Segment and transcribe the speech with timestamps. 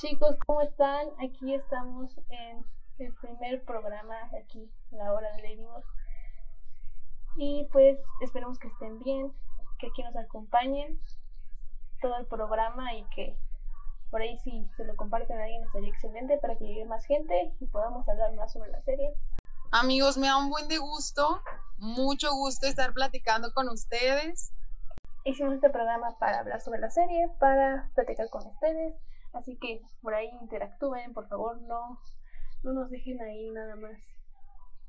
[0.00, 1.08] Chicos, ¿cómo están?
[1.22, 2.64] Aquí estamos en
[2.96, 5.84] el primer programa de aquí, la hora de Ladybug.
[7.36, 9.30] Y pues esperemos que estén bien,
[9.78, 10.98] que aquí nos acompañen
[12.00, 13.36] todo el programa y que
[14.10, 17.52] por ahí si se lo comparten a alguien estaría excelente para que llegue más gente
[17.60, 19.12] y podamos hablar más sobre la serie.
[19.70, 21.42] Amigos, me da un buen de gusto,
[21.76, 24.50] mucho gusto estar platicando con ustedes.
[25.24, 28.94] Hicimos este programa para hablar sobre la serie, para platicar con ustedes,
[29.32, 32.00] así que por ahí interactúen, por favor, no,
[32.62, 33.98] no nos dejen ahí nada más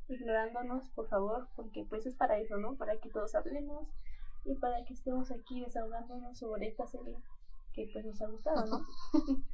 [0.07, 2.75] ignorándonos, por favor, porque pues es para eso, ¿no?
[2.75, 3.87] Para que todos hablemos
[4.43, 7.17] y para que estemos aquí desahogándonos sobre esta serie
[7.73, 8.85] que pues nos ha gustado, ¿no?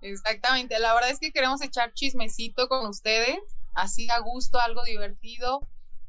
[0.00, 3.38] Exactamente, la verdad es que queremos echar chismecito con ustedes,
[3.74, 5.66] así a gusto, algo divertido,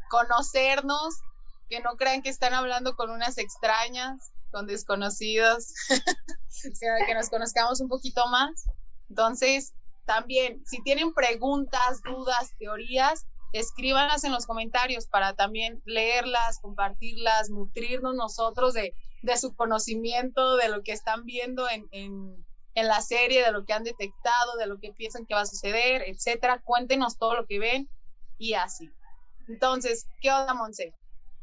[0.09, 1.21] conocernos,
[1.69, 5.73] que no crean que están hablando con unas extrañas, con desconocidos,
[6.79, 8.67] que nos conozcamos un poquito más.
[9.09, 9.73] Entonces,
[10.05, 18.15] también, si tienen preguntas, dudas, teorías, escríbanlas en los comentarios para también leerlas, compartirlas, nutrirnos
[18.15, 23.43] nosotros de, de su conocimiento, de lo que están viendo en, en, en, la serie,
[23.43, 26.61] de lo que han detectado, de lo que piensan que va a suceder, etcétera.
[26.63, 27.89] Cuéntenos todo lo que ven
[28.37, 28.89] y así.
[29.49, 30.93] Entonces, ¿qué onda, Monse?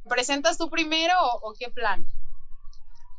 [0.08, 2.06] ¿Presentas tú primero o, o qué plan?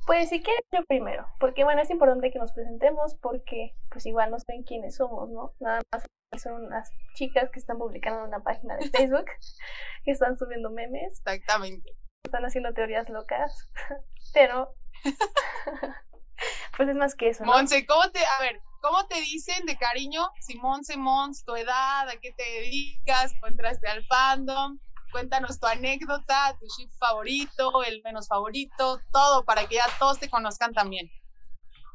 [0.05, 4.31] Pues si quieres yo primero, porque bueno, es importante que nos presentemos porque pues igual
[4.31, 5.53] no saben quiénes somos, ¿no?
[5.59, 6.03] Nada más
[6.41, 9.25] son unas chicas que están publicando en una página de Facebook,
[10.03, 11.19] que están subiendo memes.
[11.19, 11.91] Exactamente.
[12.23, 13.69] Están haciendo teorías locas,
[14.33, 14.75] pero
[16.77, 17.53] pues es más que eso, ¿no?
[17.53, 22.09] Monse, ¿cómo te, a ver, cómo te dicen de cariño si Monse Mons, tu edad,
[22.09, 24.79] a qué te dedicas, entraste al fandom?
[25.13, 30.27] Cuéntanos tu anécdota, tu ship favorito, el menos favorito, todo para que ya todos te
[30.27, 31.07] conozcan también.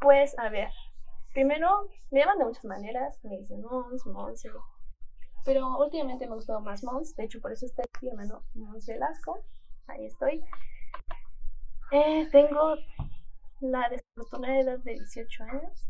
[0.00, 0.70] Pues a ver,
[1.34, 4.44] primero me llaman de muchas maneras, me dicen Mons, Mons,
[5.44, 9.40] pero últimamente me ha gustado más Mons, de hecho por eso estoy llamando Mons Velasco,
[9.88, 10.40] ahí estoy.
[11.90, 12.76] Eh, tengo
[13.60, 15.88] la desafortunada edad de 18 años.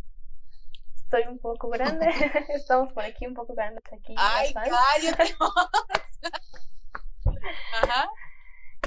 [0.94, 2.08] Estoy un poco grande,
[2.54, 4.14] estamos por aquí un poco grandes aquí.
[4.16, 5.36] Ay, cállate.
[7.82, 8.10] Ajá.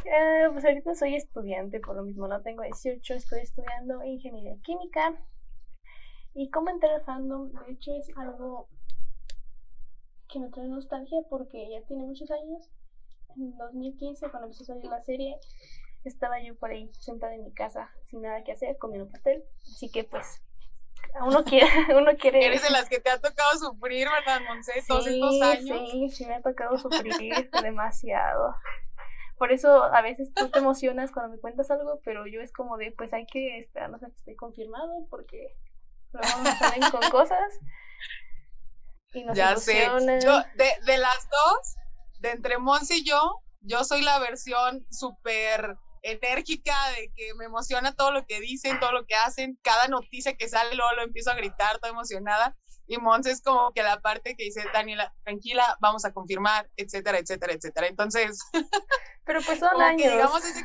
[0.06, 5.16] Eh, pues ahorita soy estudiante, por lo mismo no tengo 18, estoy estudiando ingeniería química.
[6.34, 8.68] Y cómo entrar al fandom, de hecho, es algo
[10.30, 12.72] que me trae nostalgia porque ya tiene muchos años.
[13.36, 15.38] En 2015, cuando empezó a salir la serie,
[16.04, 19.44] estaba yo por ahí sentada en mi casa sin nada que hacer, comiendo pastel.
[19.64, 20.42] Así que pues
[21.26, 22.46] uno quiere, uno quiere.
[22.46, 24.82] Eres de las que te ha tocado sufrir, ¿verdad, Monse?
[24.82, 25.92] Sí, todos estos años.
[25.92, 28.56] Sí, sí, me ha tocado sufrir demasiado.
[29.38, 32.78] Por eso a veces tú te emocionas cuando me cuentas algo, pero yo es como
[32.78, 35.56] de, pues hay que esperarnos a que esté confirmado, porque
[36.12, 37.60] luego nos salen con cosas.
[39.14, 39.88] Y nos ya sé.
[40.24, 41.76] Yo, de, de las dos,
[42.20, 47.94] de entre Monse y yo, yo soy la versión súper enérgica, de que me emociona
[47.94, 51.32] todo lo que dicen, todo lo que hacen, cada noticia que sale, luego lo empiezo
[51.32, 52.58] a gritar, toda emocionada.
[52.88, 57.20] Y Mons es como que la parte que dice, Daniela, tranquila, vamos a confirmar, etcétera,
[57.20, 57.88] etcétera, etcétera.
[57.88, 58.40] Entonces.
[59.26, 60.02] Pero pues son años.
[60.02, 60.64] Que digamos ese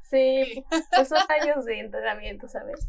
[0.00, 0.64] sí,
[0.94, 2.86] pues son años de entrenamiento, ¿sabes?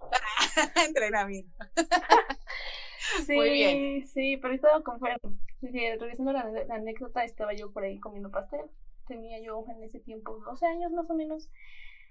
[0.86, 1.50] entrenamiento.
[3.26, 4.06] sí, Muy bien.
[4.06, 5.16] sí, pero estaba conforme.
[5.62, 8.70] Revisando la, la anécdota, estaba yo por ahí comiendo pastel
[9.06, 11.48] tenía yo en ese tiempo 12 años más o menos.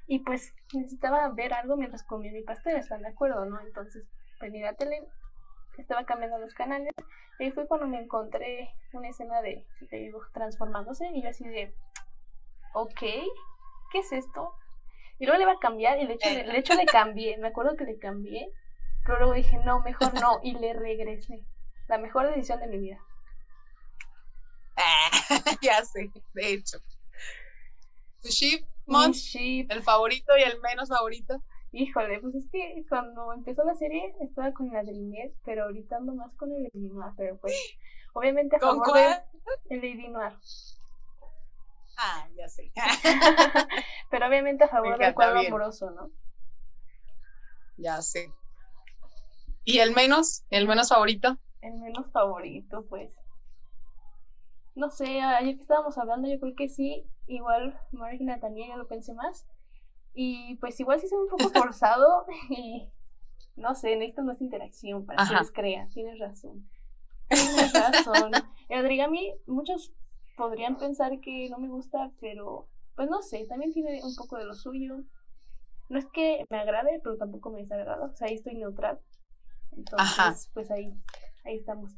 [0.06, 3.60] Y pues necesitaba ver algo mientras comía mi pastel, ¿están de acuerdo, no?
[3.62, 4.08] Entonces
[4.40, 5.08] venía a tele,
[5.78, 6.94] estaba cambiando los canales.
[7.40, 11.10] Y ahí fue cuando me encontré una escena de, de transformándose.
[11.14, 11.74] Y yo así de,
[12.74, 13.00] ok,
[13.92, 14.54] ¿qué es esto?
[15.20, 17.38] Y luego le iba a cambiar y de hecho, de hecho le cambié.
[17.38, 18.52] Me acuerdo que le cambié.
[19.06, 20.40] Pero luego dije, no, mejor no.
[20.44, 21.44] Y le regresé.
[21.88, 23.00] La mejor decisión de mi vida.
[25.62, 26.78] ya sé, de hecho.
[28.22, 29.12] ¿Tu ship, Mon?
[29.12, 29.68] ship.
[29.70, 31.44] ¿El favorito y el menos favorito?
[31.72, 35.98] Híjole, pues es que cuando empezó la serie estaba con la de Linier, pero ahorita
[35.98, 37.54] ando más con el Lady Noir, pero pues
[38.14, 39.24] obviamente a ¿Con favor cuál?
[39.70, 40.34] de el Lady Noir.
[41.98, 42.72] Ah, ya sé.
[44.12, 45.48] pero obviamente a favor del cuadro bien.
[45.52, 46.12] amoroso, ¿no?
[47.78, 48.32] ya sé.
[49.66, 50.44] ¿Y el menos?
[50.50, 51.38] ¿El menos favorito?
[51.62, 53.12] El menos favorito, pues.
[54.76, 58.88] No sé, ayer que estábamos hablando, yo creo que sí, igual Mark Nathaniel ya lo
[58.88, 59.48] pensé más.
[60.14, 62.90] Y pues igual sí se ve un poco forzado y
[63.56, 65.40] no sé, necesito más interacción para que Ajá.
[65.40, 65.88] les crea.
[65.94, 66.68] Tienes razón.
[67.30, 68.32] Tienes razón.
[68.70, 69.94] El origami, muchos
[70.38, 74.46] podrían pensar que no me gusta, pero pues no sé, también tiene un poco de
[74.46, 75.04] lo suyo.
[75.90, 79.00] no es que me agrade, pero tampoco me desagrada, o sea, ahí estoy neutral.
[79.72, 80.94] Entonces, pues ahí,
[81.46, 81.92] ahí estamos.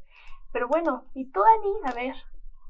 [0.52, 1.74] Pero bueno, ¿y tú, Dani?
[1.84, 2.14] A ver,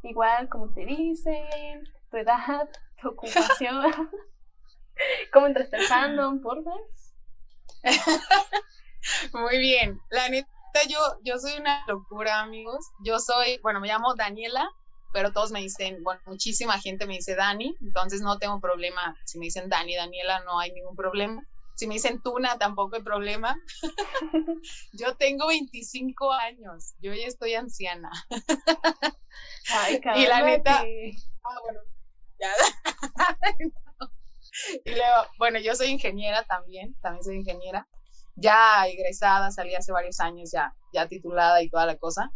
[0.09, 2.69] igual, como te dicen, tu edad,
[3.01, 3.93] tu ocupación,
[5.33, 6.63] ¿cómo entraste al fandom, por
[9.33, 10.49] Muy bien, la neta,
[10.89, 12.85] yo, yo soy una locura, amigos.
[13.05, 14.69] Yo soy, bueno, me llamo Daniela,
[15.13, 19.17] pero todos me dicen, bueno, muchísima gente me dice Dani, entonces no tengo problema.
[19.25, 21.43] Si me dicen Dani, Daniela, no hay ningún problema.
[21.77, 23.55] Si me dicen Tuna, tampoco hay problema.
[24.93, 28.11] yo tengo 25 años, yo ya estoy anciana.
[29.71, 31.81] Ay, y la neta, ah, bueno,
[32.41, 32.51] ya.
[34.87, 37.87] y luego, bueno, yo soy ingeniera también, también soy ingeniera.
[38.37, 42.33] Ya egresada, salí hace varios años ya, ya titulada y toda la cosa.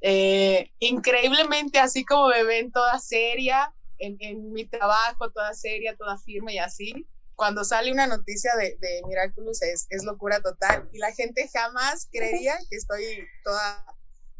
[0.00, 6.54] Eh, increíblemente, así como me ven toda seria, en, mi trabajo, toda seria, toda firme
[6.54, 7.06] y así,
[7.42, 10.88] cuando sale una noticia de, de Miraculous es, es, locura total.
[10.92, 13.84] Y la gente jamás creería que estoy toda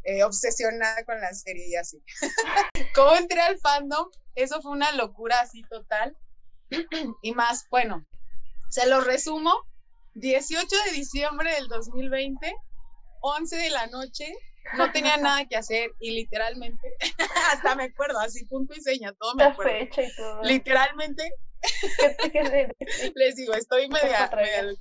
[0.03, 2.01] eh, obsesionada con la serie y así.
[2.95, 4.07] ¿Cómo entré al fandom?
[4.35, 6.15] Eso fue una locura así total.
[7.21, 8.07] y más, bueno,
[8.69, 9.53] se lo resumo.
[10.13, 12.55] 18 de diciembre del 2020,
[13.19, 14.33] 11 de la noche,
[14.77, 16.95] no tenía nada que hacer y literalmente,
[17.51, 19.71] hasta me acuerdo, así punto y seña, todo me acuerdo.
[19.71, 20.41] fecha y todo.
[20.43, 21.31] Literalmente,
[23.15, 24.75] les digo, estoy media, media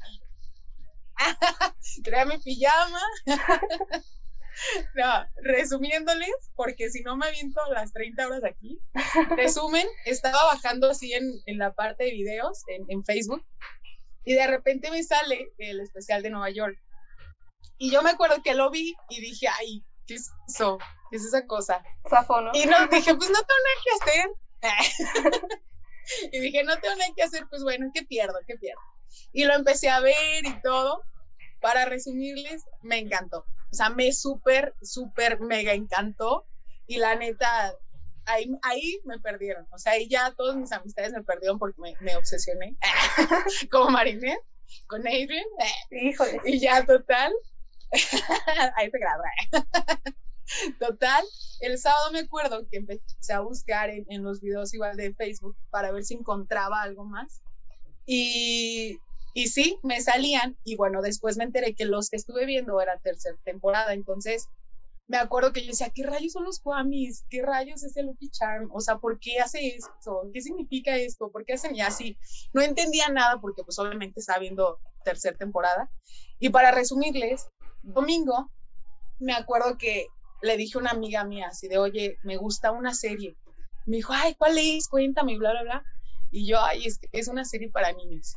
[2.02, 3.00] Traía mi pijama.
[4.94, 8.81] no, resumiéndoles, porque si no me aviento las 30 horas aquí,
[9.37, 13.44] resumen, estaba bajando así en, en la parte de videos en, en Facebook
[14.25, 16.79] y de repente me sale el especial de Nueva York
[17.82, 20.79] y yo me acuerdo que lo vi y dije, ay, ¿qué es eso?
[21.11, 21.82] ¿Qué es esa cosa?
[22.08, 25.50] Zafo, Y no, dije, pues no tengo nada que hacer.
[26.32, 28.38] y dije, no tengo nada que hacer, pues bueno, ¿qué pierdo?
[28.46, 28.81] ¿Qué pierdo?
[29.32, 31.02] Y lo empecé a ver y todo.
[31.61, 33.46] Para resumirles, me encantó.
[33.73, 36.46] O sea, me súper, súper, mega encantó.
[36.87, 37.75] Y la neta,
[38.26, 39.67] ahí, ahí me perdieron.
[39.73, 42.76] O sea, ahí ya todas mis amistades me perdieron porque me, me obsesioné.
[43.73, 44.38] Como Marinette,
[44.87, 45.46] con Adrian.
[45.90, 46.40] Híjole.
[46.44, 47.32] Y ya, total.
[48.77, 49.25] Ahí se graba.
[50.79, 51.25] Total,
[51.61, 55.93] el sábado me acuerdo que empecé a buscar en, los videos igual de Facebook para
[55.93, 57.43] ver si encontraba algo más.
[58.05, 58.99] Y,
[59.35, 60.56] sí, me salían.
[60.65, 63.94] Y bueno, después me enteré que los que estuve viendo era tercera temporada.
[63.94, 64.49] Entonces,
[65.06, 67.25] me acuerdo que yo decía, ¿qué rayos son los Kwamis?
[67.31, 68.71] ¿Qué rayos es el Lucky Charm?
[68.73, 70.31] O sea, ¿por qué hace esto?
[70.33, 71.31] ¿Qué significa esto?
[71.31, 72.17] ¿Por qué hacen y así?
[72.53, 75.91] No entendía nada porque pues obviamente estaba viendo tercera temporada.
[76.39, 77.49] Y para resumirles,
[77.82, 78.50] domingo,
[79.19, 80.08] me acuerdo que
[80.43, 83.37] le dije a una amiga mía así de, oye, me gusta una serie.
[83.87, 84.88] Me dijo, ay, ¿cuál es?
[84.88, 85.84] Cuéntame, bla, bla, bla.
[86.31, 88.37] Y yo, ay, es, es una serie para niños.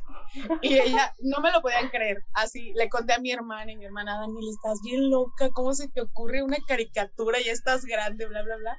[0.60, 2.22] Y ella, no me lo podían creer.
[2.34, 5.88] Así, le conté a mi hermana y mi hermana, Daniel, estás bien loca, ¿cómo se
[5.88, 7.38] te ocurre una caricatura?
[7.44, 8.78] Ya estás grande, bla, bla, bla.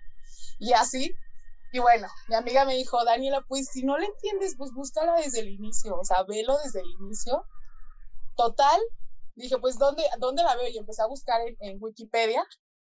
[0.59, 1.15] Y así,
[1.71, 5.41] y bueno, mi amiga me dijo, Daniela, pues si no le entiendes, pues búscala desde
[5.41, 7.43] el inicio, o sea, velo desde el inicio.
[8.35, 8.79] Total,
[9.37, 10.67] dije, pues, ¿dónde, ¿dónde la veo?
[10.67, 12.43] Y empecé a buscar en, Wikipedia,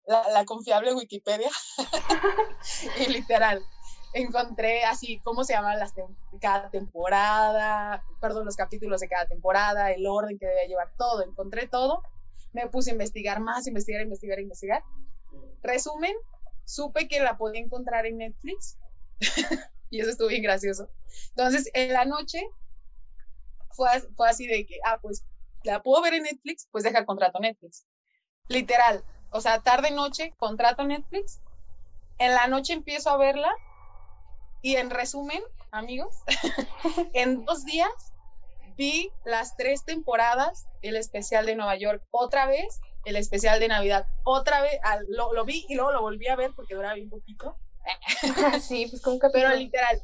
[0.06, 1.50] la, confiable Wikipedia,
[3.00, 3.62] y literal,
[4.14, 5.93] encontré así cómo se llaman las
[6.40, 11.66] cada temporada, perdón, los capítulos de cada temporada, el orden que debía llevar, todo, encontré
[11.66, 12.02] todo,
[12.52, 14.82] me puse a investigar más, investigar, investigar, investigar.
[15.62, 16.14] Resumen,
[16.64, 18.78] supe que la podía encontrar en Netflix,
[19.90, 20.88] y eso estuvo bien gracioso.
[21.30, 22.40] Entonces, en la noche
[23.73, 25.25] fue, fue así de que, ah, pues
[25.73, 27.87] la puedo ver en Netflix, pues deja el contrato Netflix.
[28.49, 31.40] Literal, o sea, tarde noche, contrato Netflix,
[32.18, 33.52] en la noche empiezo a verla
[34.62, 36.16] y en resumen, amigos,
[37.14, 37.90] en dos días
[38.76, 44.06] vi las tres temporadas, el especial de Nueva York, otra vez, el especial de Navidad,
[44.25, 47.56] otra vez, lo, lo, vi y luego lo volví a ver porque duraba bien poquito.
[48.61, 50.02] sí, pues como que Pero literal,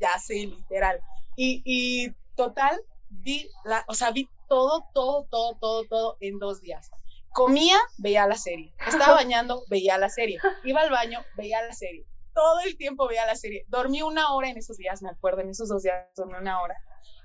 [0.00, 1.00] ya sí, literal.
[1.36, 6.60] Y, y total, vi, la, o sea, vi todo, todo, todo, todo, todo en dos
[6.60, 6.90] días.
[7.30, 8.74] Comía, veía la serie.
[8.86, 10.38] Estaba bañando, veía la serie.
[10.62, 12.04] Iba al baño, veía la serie.
[12.34, 13.64] Todo el tiempo veía la serie.
[13.68, 16.76] Dormí una hora en esos días, me acuerdo, en esos dos días dormí una hora.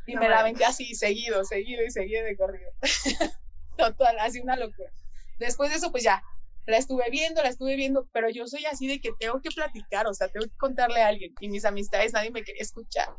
[0.05, 2.71] Y me la vendí así, seguido, seguido y seguido de corrido.
[3.77, 4.89] Total, así una locura.
[5.37, 6.23] Después de eso, pues ya,
[6.65, 10.07] la estuve viendo, la estuve viendo, pero yo soy así de que tengo que platicar,
[10.07, 11.33] o sea, tengo que contarle a alguien.
[11.41, 13.09] Y mis amistades, nadie me quería escuchar.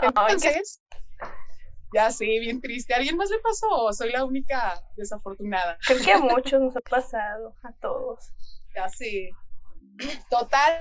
[0.00, 0.82] Entonces,
[1.94, 2.94] ya sé, bien triste.
[2.94, 5.78] ¿A alguien más le pasó o soy la única desafortunada?
[5.86, 8.32] Creo que a muchos nos ha pasado, a todos.
[8.74, 9.30] Ya sé.
[10.30, 10.80] Total,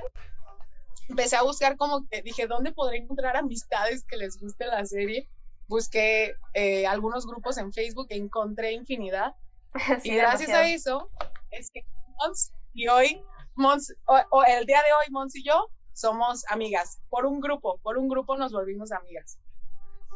[1.10, 5.30] empecé a buscar como que dije, ¿dónde podré encontrar amistades que les guste la serie?
[5.72, 9.34] busqué eh, algunos grupos en Facebook, encontré infinidad.
[10.04, 11.10] y gracias a eso
[11.50, 11.86] es que
[12.20, 13.24] Mons y hoy,
[13.56, 17.00] Mons, o, el día de hoy, Mons y yo somos amigas.
[17.10, 19.40] Por un grupo, por un grupo nos volvimos amigas.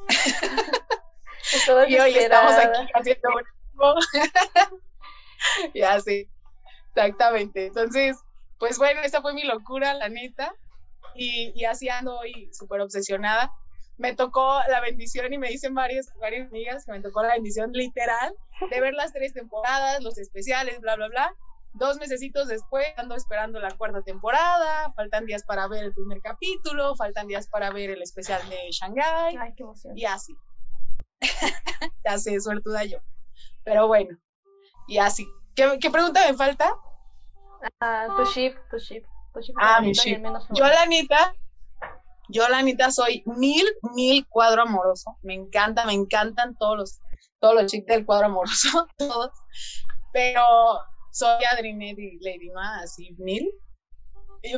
[1.87, 3.43] y hoy estamos aquí haciendo un
[3.73, 3.95] grupo.
[5.73, 6.29] ya sí,
[6.89, 7.67] exactamente.
[7.67, 8.17] Entonces,
[8.59, 10.53] pues bueno, esa fue mi locura, la neta.
[11.13, 13.51] Y, y así ando hoy súper obsesionada
[13.97, 17.71] me tocó la bendición y me dicen varias, varias amigas que me tocó la bendición
[17.71, 18.33] literal
[18.69, 21.33] de ver las tres temporadas, los especiales, bla, bla, bla.
[21.75, 26.95] Dos mesecitos después ando esperando la cuarta temporada, faltan días para ver el primer capítulo,
[26.95, 29.35] faltan días para ver el especial de Shanghai.
[29.37, 29.97] Ay, qué emoción.
[29.97, 30.37] Y así.
[32.05, 32.99] ya sé, suertuda yo.
[33.65, 34.17] Pero bueno,
[34.87, 35.27] y así.
[35.53, 36.73] ¿Qué, qué pregunta me falta?
[37.81, 39.03] Ah, tu ship, tu ship.
[39.33, 40.23] Tu ship ah, mi ship.
[40.51, 41.35] Yo, la neta,
[42.29, 45.17] yo la neta soy mil, mil cuadro amoroso.
[45.23, 47.01] Me encanta, me encantan todos los,
[47.41, 49.31] todos los chicos del cuadro amoroso, todos.
[50.13, 50.41] Pero
[51.15, 53.49] soy Adrinet y Lady Ma, así mil.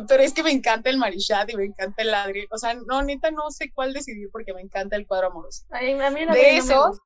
[0.07, 2.47] Pero es que me encanta el Marichat y me encanta el Adri.
[2.51, 5.65] O sea, no, neta, no sé cuál decidir porque me encanta el cuadro amoroso.
[5.69, 6.99] a mí de esos,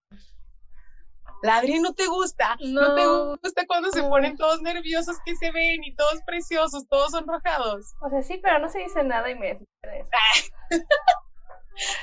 [1.43, 2.58] Ladri, ¿no te gusta?
[2.62, 2.96] No.
[2.96, 3.05] te
[3.41, 7.93] gusta cuando se ponen todos nerviosos que se ven y todos preciosos, todos sonrojados?
[8.01, 9.51] O sea, sí, pero no se dice nada y me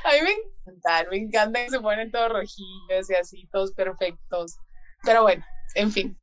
[0.04, 0.32] A mí me
[0.72, 4.58] encanta, me encanta que se ponen todos rojillos y así, todos perfectos.
[5.02, 5.44] Pero bueno,
[5.76, 6.18] en fin.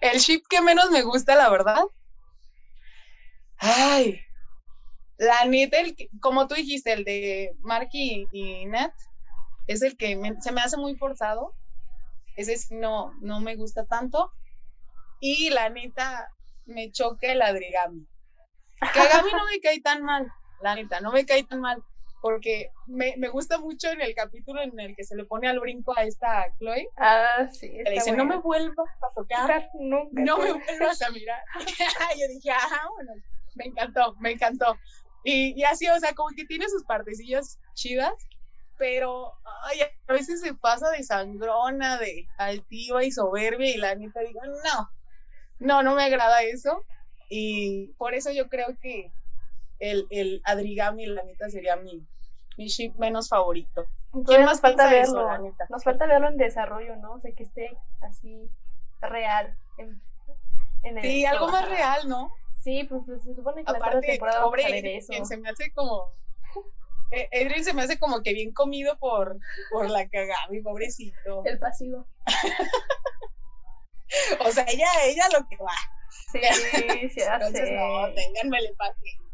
[0.00, 1.82] El ship que menos me gusta, la verdad.
[3.58, 4.20] Ay,
[5.16, 5.78] la neta,
[6.20, 8.92] como tú dijiste, el de Marky y Nat,
[9.66, 11.58] es el que se me hace muy forzado
[12.38, 14.32] ese no, no me gusta tanto.
[15.20, 16.30] Y la neta,
[16.66, 18.06] me choca el adrigami.
[18.92, 19.00] Que
[19.36, 20.32] no me cae tan mal,
[20.62, 21.82] la neta, no me cae tan mal.
[22.20, 25.60] Porque me, me, gusta mucho en el capítulo en el que se le pone al
[25.60, 26.88] brinco a esta Chloe.
[26.96, 27.68] Ah, sí.
[27.68, 31.42] Le dice, no me vuelvas a tocar, no me vuelvas a mirar.
[32.18, 33.12] Yo dije, ah, bueno,
[33.54, 34.76] me encantó, me encantó.
[35.22, 38.14] Y, y así, o sea, como que tiene sus partecillas chidas,
[38.78, 39.32] pero
[39.64, 44.40] ay, a veces se pasa de sangrona, de altiva y soberbia y la neta digo,
[44.44, 44.90] no,
[45.58, 46.84] no, no me agrada eso
[47.28, 49.12] y por eso yo creo que
[49.78, 52.04] el, el Adrigami, la neta, sería mi,
[52.56, 53.86] mi ship menos favorito.
[54.26, 55.28] ¿Quién más falta verlo?
[55.68, 57.12] Nos falta verlo en desarrollo, ¿no?
[57.12, 58.50] O sea, que esté así
[59.00, 59.56] real.
[59.76, 60.00] En,
[60.82, 62.32] en sí, algo más real, ¿no?
[62.54, 65.24] Sí, pues, pues se supone que Aparte, la temporada pobre, va a eso.
[65.24, 66.12] Se me hace como
[67.10, 69.38] Edrin se me hace como que bien comido por,
[69.70, 70.06] por la
[70.50, 71.42] mi pobrecito.
[71.44, 72.06] El pasivo.
[74.40, 75.72] o sea, ella, ella lo que va.
[76.32, 76.40] Sí,
[77.08, 79.27] sí, Entonces, no, ténganmele paciencia.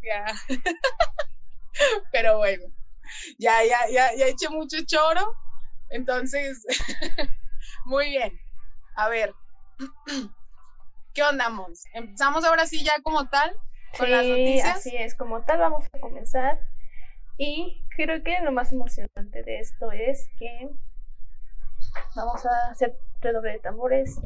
[2.12, 2.64] Pero bueno,
[3.38, 5.34] ya, ya, ya, ya eché mucho choro.
[5.90, 6.64] Entonces,
[7.84, 8.40] muy bien.
[8.96, 9.34] A ver,
[11.14, 11.84] ¿qué onda, Mons?
[11.92, 13.56] Empezamos ahora sí ya como tal
[13.98, 14.76] con las noticias.
[14.76, 16.60] Así es, como tal vamos a comenzar
[17.36, 20.70] y creo que lo más emocionante de esto es que
[22.14, 24.20] vamos a hacer redoble de tambores.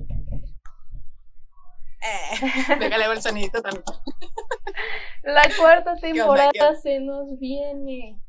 [2.00, 3.84] Eh, déjale el sonidito también.
[5.22, 8.20] La cuarta temporada se nos viene.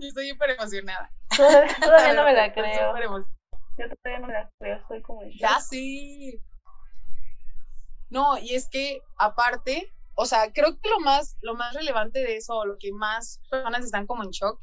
[0.00, 1.10] Yo estoy súper emocionada.
[1.36, 2.94] Todavía, no me la creo.
[3.78, 5.22] Yo todavía no me la creo, estoy como.
[5.38, 6.40] Ya sí.
[8.10, 12.36] No, y es que aparte, o sea, creo que lo más, lo más relevante de
[12.36, 14.60] eso, lo que más personas están como en shock,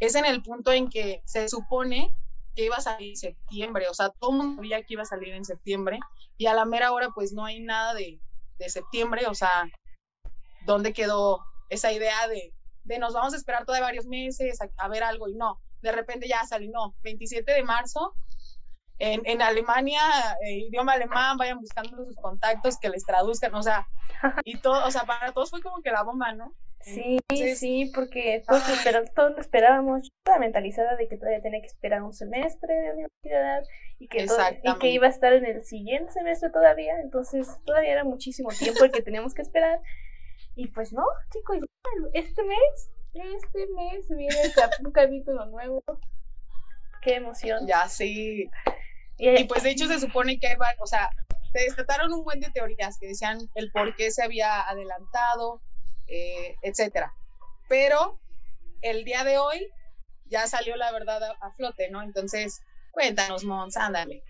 [0.00, 2.16] es en el punto en que se supone
[2.56, 5.06] que iba a salir en septiembre, o sea, todo el mundo sabía que iba a
[5.06, 6.00] salir en septiembre,
[6.36, 8.18] y a la mera hora pues no hay nada de,
[8.58, 9.68] de septiembre, o sea,
[10.64, 12.52] ¿dónde quedó esa idea de,
[12.84, 15.28] de nos vamos a esperar todavía varios meses a, a ver algo?
[15.28, 18.14] Y no, de repente ya salió, no, 27 de marzo
[18.98, 20.00] en, en Alemania,
[20.42, 23.86] eh, idioma alemán, vayan buscando sus contactos que les traduzcan, o sea,
[24.44, 26.54] y todo, o sea, para todos fue como que la bomba, ¿no?
[26.80, 27.18] Sí,
[27.56, 28.62] sí, porque todos,
[29.14, 32.92] todos lo esperábamos, yo estaba mentalizada de que todavía tenía que esperar un semestre de
[32.92, 33.64] universidad
[33.98, 34.26] y que,
[34.62, 38.84] y que iba a estar en el siguiente semestre todavía, entonces todavía era muchísimo tiempo
[38.84, 39.80] el que teníamos que esperar.
[40.54, 41.58] Y pues no, chicos,
[42.14, 44.36] este mes, este mes viene
[44.84, 45.82] un capítulo nuevo.
[47.02, 47.66] Qué emoción.
[47.66, 48.48] Ya sí.
[49.18, 51.10] Y, pues de hecho se supone que hay, o sea,
[51.52, 55.62] se desataron un buen de teorías que decían el por qué se había adelantado,
[56.08, 57.12] eh, etcétera.
[57.68, 58.20] Pero
[58.82, 59.68] el día de hoy
[60.26, 62.02] ya salió la verdad a, flote, ¿no?
[62.02, 62.60] Entonces,
[62.92, 64.22] cuéntanos, Mons, ándale.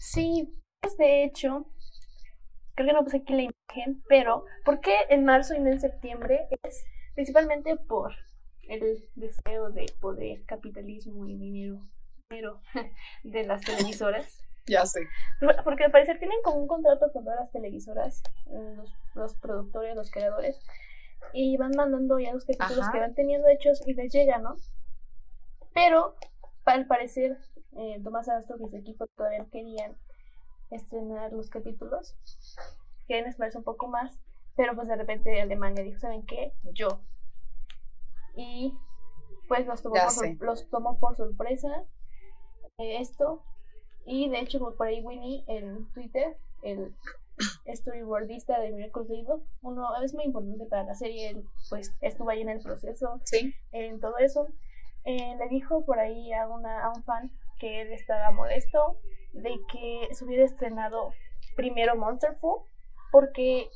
[0.00, 0.48] Sí,
[0.80, 1.66] pues de hecho,
[2.74, 5.80] creo que no puse aquí la imagen, pero ¿por qué en marzo y no en
[5.80, 6.48] septiembre?
[6.62, 8.14] Es principalmente por
[8.68, 11.88] el deseo de poder, capitalismo y dinero,
[12.30, 12.60] dinero
[13.22, 14.42] de las televisoras.
[14.66, 15.00] Ya sé.
[15.64, 19.96] Porque al parecer tienen como un contrato con todas las televisoras, eh, los, los productores,
[19.96, 20.60] los creadores,
[21.32, 24.56] y van mandando ya los capítulos que van teniendo hechos y les llega, ¿no?
[25.74, 26.14] Pero
[26.64, 27.38] al parecer
[27.76, 29.96] eh, Tomás Astro y su equipo todavía querían
[30.70, 32.16] estrenar los capítulos,
[33.06, 34.18] quieren esperarse un poco más,
[34.56, 36.52] pero pues de repente Alemania dijo, ¿saben qué?
[36.72, 37.00] Yo.
[38.36, 38.74] Y
[39.48, 41.84] pues los tomó, por, los tomó por sorpresa
[42.78, 43.42] eh, esto.
[44.04, 46.94] Y de hecho por ahí Winnie en Twitter, el
[47.74, 52.42] storyboardista de Miracles Label, uno es muy importante para la serie, él, pues estuvo ahí
[52.42, 53.54] en el proceso, ¿Sí?
[53.72, 54.48] en todo eso.
[55.04, 58.98] Eh, le dijo por ahí a, una, a un fan que él estaba molesto
[59.32, 61.12] de que se hubiera estrenado
[61.56, 62.62] primero Monsterful,
[63.10, 63.68] porque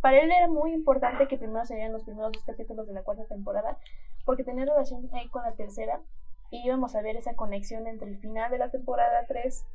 [0.00, 3.24] para él era muy importante que primero serían los primeros dos capítulos de la cuarta
[3.26, 3.78] temporada,
[4.24, 6.00] porque tenía relación ahí con la tercera
[6.50, 9.66] y íbamos a ver esa conexión entre el final de la temporada 3,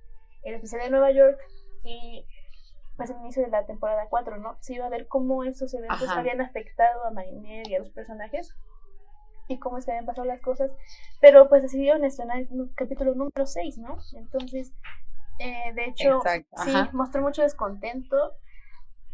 [0.43, 1.39] el episodio de Nueva York
[1.83, 2.25] y
[2.97, 4.57] pues el inicio de la temporada 4, ¿no?
[4.61, 8.55] Se iba a ver cómo esos eventos habían afectado a Marinette y a los personajes
[9.47, 10.75] y cómo se habían pasado las cosas,
[11.21, 13.97] pero pues decidieron estrenar el capítulo número 6, ¿no?
[14.13, 14.73] Entonces,
[15.39, 16.21] eh, de hecho,
[16.63, 18.33] sí, mostró mucho descontento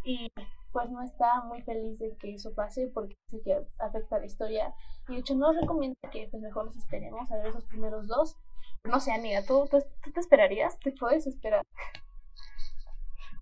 [0.04, 0.32] y
[0.72, 4.74] pues no está muy feliz de que eso pase porque sí que afecta la historia.
[5.08, 8.38] Y de hecho nos recomienda que pues mejor nos esperemos a ver esos primeros dos.
[8.84, 9.80] No sé, amiga, ¿tú, tú,
[10.12, 10.80] te esperarías?
[10.80, 11.64] ¿Te puedes esperar?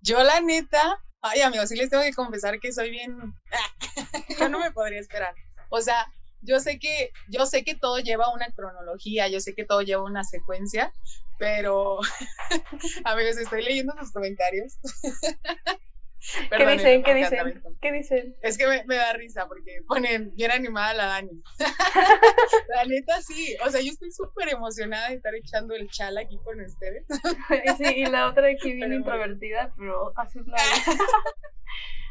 [0.02, 3.34] Yo la neta, ay amigos, sí les tengo que confesar que soy bien...
[4.38, 5.34] yo no me podría esperar.
[5.70, 9.64] O sea, yo sé que, yo sé que todo lleva una cronología, yo sé que
[9.64, 10.92] todo lleva una secuencia,
[11.38, 12.00] pero
[13.04, 14.78] amigos, estoy leyendo sus comentarios.
[16.50, 17.02] ¿Qué dicen?
[17.02, 17.62] ¿Qué dicen?
[17.80, 18.36] ¿Qué dicen?
[18.42, 21.42] Es que me, da risa porque ponen bien animada la Dani.
[22.68, 26.38] la neta sí, o sea, yo estoy súper emocionada de estar echando el chal aquí
[26.44, 27.04] con ustedes.
[27.78, 30.54] sí, y la otra aquí bien introvertida, pero haciendo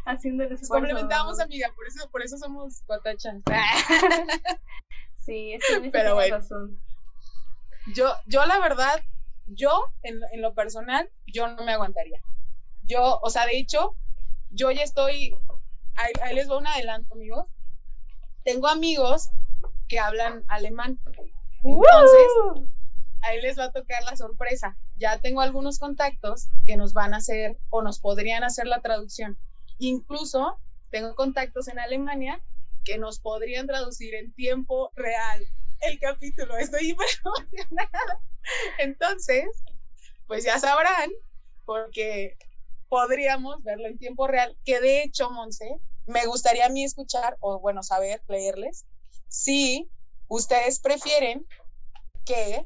[0.06, 0.74] haciendo el esfuerzo.
[0.74, 3.36] Complementamos, amiga, por eso, por eso somos cuatachas.
[5.15, 6.38] sí, eso pero bueno.
[6.38, 6.80] razón.
[7.93, 9.04] Yo, yo la verdad,
[9.45, 12.22] yo en, en lo personal, yo no me aguantaría.
[12.89, 13.95] Yo, o sea, de hecho,
[14.49, 15.36] yo ya estoy,
[15.95, 17.45] ahí, les voy un adelanto, amigos.
[18.43, 19.30] Tengo amigos
[19.88, 20.99] que hablan alemán.
[21.63, 22.65] Entonces,
[23.21, 24.75] ahí les va a tocar la sorpresa.
[24.97, 29.38] Ya tengo algunos contactos que nos van a hacer o nos podrían hacer la traducción.
[29.78, 30.58] Incluso
[30.89, 32.41] tengo contactos en Alemania
[32.84, 35.45] que nos podrían traducir en tiempo real
[35.82, 36.58] el capítulo.
[36.58, 38.19] Estoy hiper emocionada.
[38.80, 39.45] Entonces,
[40.25, 41.12] pues ya sabrán,
[41.65, 42.36] porque
[42.89, 47.60] podríamos verlo en tiempo real, que de hecho, Monse, me gustaría a mí escuchar, o
[47.60, 48.86] bueno, saber, leerles,
[49.28, 49.89] si
[50.28, 51.45] ustedes prefieren
[52.25, 52.65] que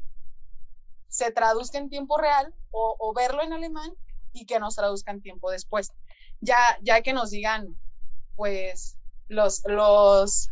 [1.08, 3.92] se traduzca en tiempo real o, verlo en alemán
[4.32, 5.92] y que nos traduzca en tiempo después.
[6.40, 7.76] Ya, ya que nos digan,
[8.34, 10.48] pues, los, los,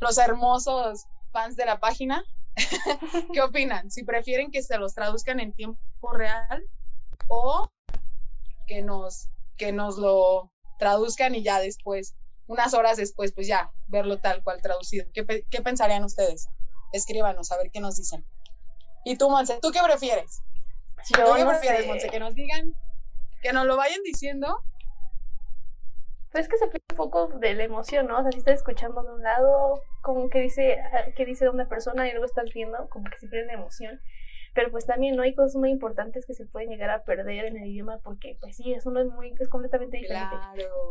[0.00, 2.24] los hermosos fans de la página,
[3.32, 3.90] ¿qué opinan?
[3.90, 6.68] Si prefieren que se los traduzcan en tiempo real
[7.28, 7.70] o
[8.72, 14.18] que nos, que nos lo traduzcan y ya después, unas horas después, pues ya, verlo
[14.18, 15.04] tal cual traducido.
[15.12, 16.48] ¿Qué, qué pensarían ustedes?
[16.92, 18.24] Escríbanos a ver qué nos dicen.
[19.04, 20.40] Y tú, Monse, ¿tú qué prefieres?
[21.16, 22.08] Yo qué prefieres, Monse?
[22.08, 22.74] Que nos digan,
[23.42, 24.58] que nos lo vayan diciendo.
[26.30, 28.20] Pues es que se pierde un poco de la emoción, ¿no?
[28.20, 31.50] O sea, si estás escuchando de un lado, como que dice, ah, que dice de
[31.50, 34.00] una persona y luego estás viendo, como que se pierde la emoción
[34.54, 37.56] pero pues también no hay cosas muy importantes que se pueden llegar a perder en
[37.56, 40.36] el idioma porque pues sí, eso no es muy, es completamente diferente.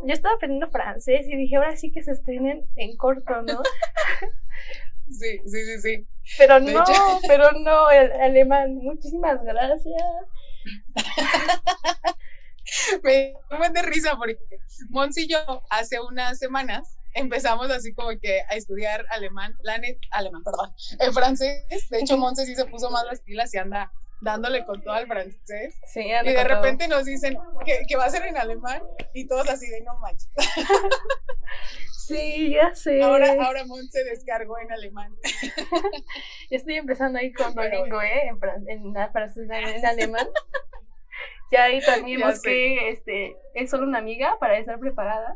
[0.03, 3.61] Yo estaba aprendiendo francés y dije, ahora sí que se estrenen en corto, ¿no?
[5.09, 6.07] sí, sí, sí, sí.
[6.37, 6.83] Pero no,
[7.27, 10.01] pero no, el alemán, muchísimas gracias.
[13.03, 14.39] me da de risa porque
[14.89, 15.37] Mons y yo
[15.69, 19.79] hace unas semanas empezamos así como que a estudiar alemán, la
[20.11, 21.89] alemán, perdón, en francés.
[21.89, 25.07] De hecho, Monse sí se puso más las pilas y anda dándole con todo al
[25.07, 25.75] francés.
[25.91, 29.49] Sí, y de repente nos dicen que, que, va a ser en alemán y todos
[29.49, 30.29] así de no manches.
[32.11, 33.01] Sí, ya sé.
[33.01, 35.13] Ahora, ahora Monse descargó en alemán.
[35.23, 38.27] Yo estoy empezando ahí con Duolingo, ¿eh?
[38.27, 40.27] En, en, en alemán.
[41.51, 45.35] Ya ahí también que este, es solo una amiga para estar preparada.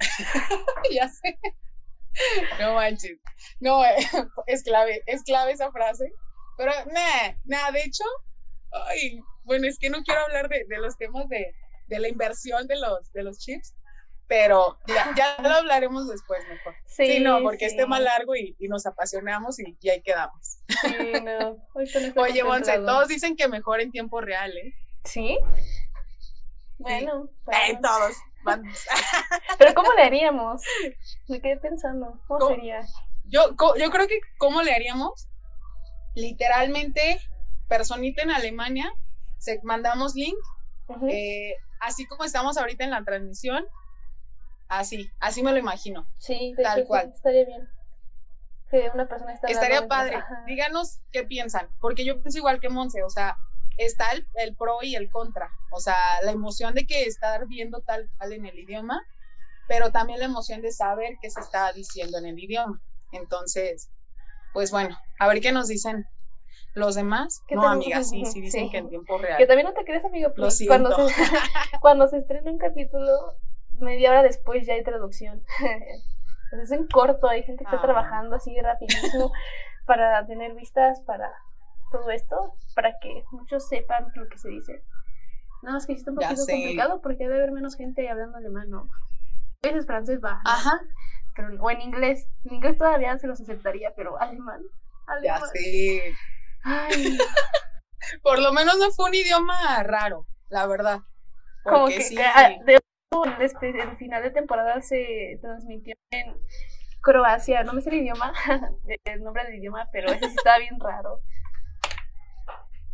[0.90, 1.38] ya sé.
[2.58, 3.18] No manches.
[3.60, 3.82] No,
[4.46, 6.12] es clave, es clave esa frase.
[6.56, 8.04] Pero nada, nada, de hecho,
[8.88, 11.54] ay, bueno, es que no quiero hablar de, los temas de,
[11.88, 13.74] la inversión de los, de los chips,
[14.26, 16.74] pero ya, lo hablaremos después mejor.
[16.86, 20.60] Sí, no, porque es tema largo y, nos apasionamos y, ahí quedamos.
[20.82, 21.56] Sí, no.
[22.22, 24.74] Oye, Monse, todos dicen que mejor en tiempo real, ¿eh?
[25.04, 25.38] ¿Sí?
[26.78, 27.28] Bueno.
[27.50, 28.16] Eh, todos.
[29.58, 30.62] Pero ¿cómo le haríamos?
[31.28, 32.80] Me quedé pensando, ¿cómo, sería?
[33.24, 35.28] Yo, yo creo que ¿cómo le haríamos?
[36.14, 37.20] Literalmente,
[37.68, 38.92] personita en Alemania,
[39.38, 40.36] se, mandamos link,
[41.08, 43.64] eh, así como estamos ahorita en la transmisión,
[44.70, 46.06] Así, así me lo imagino.
[46.18, 47.10] Sí, tal cual.
[47.12, 47.68] estaría bien.
[48.70, 50.22] Que una persona Estaría padre.
[50.46, 53.36] Díganos qué piensan, porque yo pienso igual que Monse, o sea,
[53.84, 55.50] está el, el, pro y el contra.
[55.70, 59.02] O sea, la emoción de que estar viendo tal cual en el idioma,
[59.68, 62.80] pero también la emoción de saber qué se está diciendo en el idioma.
[63.12, 63.90] Entonces,
[64.52, 66.06] pues bueno, a ver qué nos dicen
[66.74, 67.42] los demás.
[67.50, 69.38] No, amiga, sí, sí dicen que en tiempo real.
[69.38, 71.14] Que también no te crees, amigo, pues, cuando se,
[71.80, 73.34] cuando se estrena un capítulo,
[73.78, 75.42] media hora después ya hay traducción.
[76.44, 77.82] Entonces es en corto, hay gente que está ah.
[77.82, 79.32] trabajando así rapidísimo
[79.86, 81.32] para tener vistas para
[81.90, 84.82] todo esto, para que muchos sepan lo que se dice.
[85.62, 88.88] No, es que es un poquito complicado porque debe haber menos gente hablando alemán, ¿no?
[89.62, 90.40] A veces francés va.
[90.44, 90.80] Ajá.
[91.36, 92.26] Pero, o en inglés.
[92.44, 94.62] En inglés todavía se los aceptaría, pero alemán.
[95.06, 95.40] alemán.
[95.40, 96.14] Ya sé.
[96.62, 97.18] Ay.
[98.22, 101.00] Por lo menos no fue un idioma raro, la verdad.
[101.62, 102.16] Como que sí.
[102.18, 106.36] El final de temporada se transmitió en
[107.00, 108.32] Croacia, no me sé el idioma,
[109.04, 111.20] el nombre del idioma, pero ese sí estaba bien raro.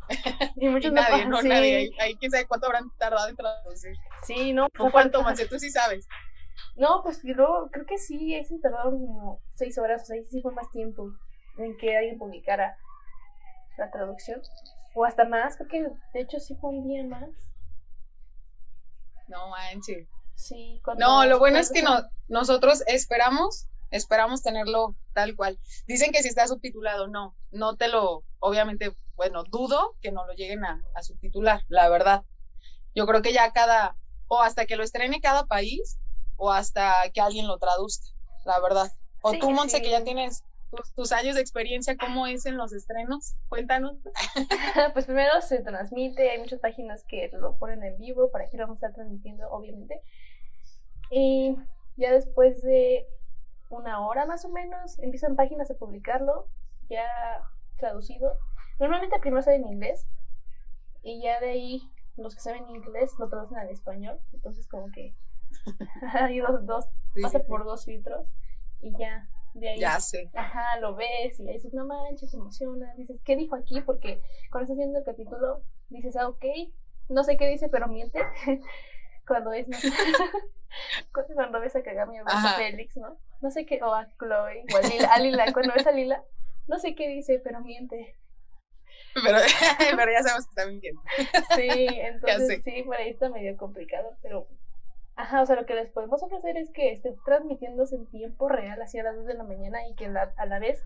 [0.57, 1.91] Y muchos nadie, no, nadie.
[2.01, 3.97] Ahí, quién sabe cuánto habrán tardado en traducir.
[4.23, 4.69] Sí, no.
[4.71, 5.39] Pues, ¿O cuánto más?
[5.49, 6.09] Tú sí sabes.
[6.77, 10.25] No, pues yo creo que sí, ahí se tardaron como seis horas, o sea, ahí
[10.25, 11.11] sí fue más tiempo
[11.59, 12.77] en que alguien publicara
[13.79, 14.41] la traducción.
[14.95, 15.83] O hasta más, creo que
[16.15, 17.31] de hecho sí fue un día más.
[19.29, 20.09] No manches.
[20.35, 25.59] Sí, no, lo bueno es que no, nosotros esperamos, esperamos tenerlo tal cual.
[25.87, 30.35] Dicen que si está subtitulado, no, no te lo, obviamente, bueno, dudo que no lo
[30.35, 32.23] lleguen a, subtitular, la verdad.
[32.95, 33.97] Yo creo que ya cada,
[34.29, 35.99] o hasta que lo estrene cada país,
[36.37, 38.09] o hasta que alguien lo traduzca,
[38.45, 38.93] la verdad.
[39.23, 40.45] O tú, Monse, que ya tienes
[40.95, 43.35] tus, años de experiencia, ¿cómo es en los estrenos?
[43.49, 43.97] Cuéntanos.
[44.93, 48.65] pues primero se transmite, hay muchas páginas que lo ponen en vivo, para que lo
[48.65, 50.01] vamos a estar transmitiendo, obviamente.
[51.11, 51.57] Y
[51.97, 53.07] ya después de
[53.69, 56.49] una hora más o menos, empiezan páginas a publicarlo,
[56.89, 57.05] ya
[57.79, 58.39] traducido.
[58.79, 60.07] Normalmente primero sale en inglés
[61.03, 64.19] y ya de ahí los que saben inglés lo traducen al español.
[64.33, 65.15] Entonces como que
[66.13, 66.89] hay dos, dos
[67.21, 68.27] pasa por dos filtros
[68.81, 70.31] y ya de ahí, ya sé.
[70.35, 73.81] Ajá, lo ves y dices, no manches, te emocionas, dices, ¿qué dijo aquí?
[73.81, 76.45] Porque cuando estás viendo el capítulo dices, ah, ok,
[77.09, 78.21] no sé qué dice, pero miente.
[79.27, 79.91] cuando es, no sé,
[81.35, 83.19] cuando ves a Kagami o ves a Félix, ¿no?
[83.41, 86.23] No sé qué, o a Chloe, o a Lila, a Lila, cuando ves a Lila,
[86.67, 88.17] no sé qué dice, pero miente.
[89.15, 89.39] Pero,
[89.97, 91.03] pero ya sabemos que está mintiendo.
[91.55, 91.69] Sí,
[92.01, 94.47] entonces sí, por ahí está medio complicado, pero
[95.17, 98.81] Ajá, o sea, lo que les podemos ofrecer es que esté transmitiéndose en tiempo real,
[98.83, 100.85] así a las 2 de la mañana, y que a la vez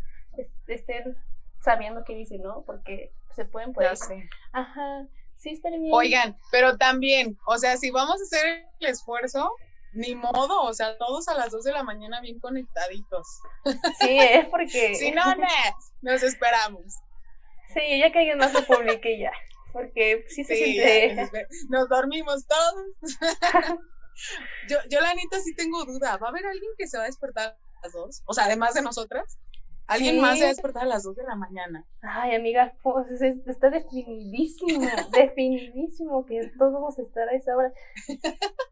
[0.68, 1.16] estén
[1.58, 2.62] sabiendo qué dice, ¿no?
[2.62, 3.92] Porque se pueden poner.
[4.52, 5.06] Ajá,
[5.40, 5.90] sí bien.
[5.92, 9.52] Oigan, pero también, o sea, si vamos a hacer el esfuerzo,
[9.92, 13.26] ni modo, o sea, todos a las 2 de la mañana bien conectaditos.
[14.00, 14.94] Sí, es porque.
[14.94, 15.46] si no, no,
[16.02, 16.84] nos esperamos.
[17.74, 19.32] Sí, ya que alguien más lo publique ya.
[19.72, 21.28] Porque sí se siente.
[21.68, 22.86] Nos dormimos todos.
[24.68, 26.16] yo, yo la neta sí tengo duda.
[26.16, 28.22] ¿Va a haber alguien que se va a despertar a las 2?
[28.26, 29.38] O sea, además de nosotras.
[29.90, 31.84] Alguien más se va a despertar a las 2 de la mañana.
[32.00, 34.80] Ay, amiga, pues está definidísimo,
[35.12, 37.72] definidísimo que todos vamos a estar a esa hora.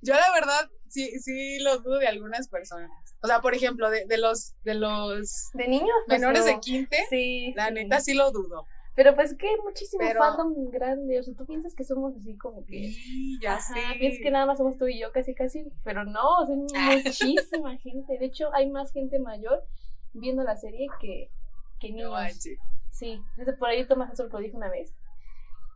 [0.00, 2.90] Yo la verdad sí, sí lo dudo de algunas personas.
[3.22, 7.06] O sea, por ejemplo, de, de los de los de niños pues menores de quince,
[7.08, 8.66] sí, la neta sí lo dudo.
[8.98, 12.66] Pero pues que hay muchísimo fandom grande, o sea, tú piensas que somos así como
[12.66, 12.88] que...
[12.88, 13.78] Sí, ya sé.
[13.96, 16.96] Piensas que nada más somos tú y yo casi casi, pero no, o sea, hay
[17.04, 18.18] muchísima gente.
[18.18, 19.62] De hecho, hay más gente mayor
[20.14, 21.30] viendo la serie que,
[21.78, 22.12] que niños.
[22.90, 24.92] sí, desde por ahí Tomás Azul lo dijo una vez.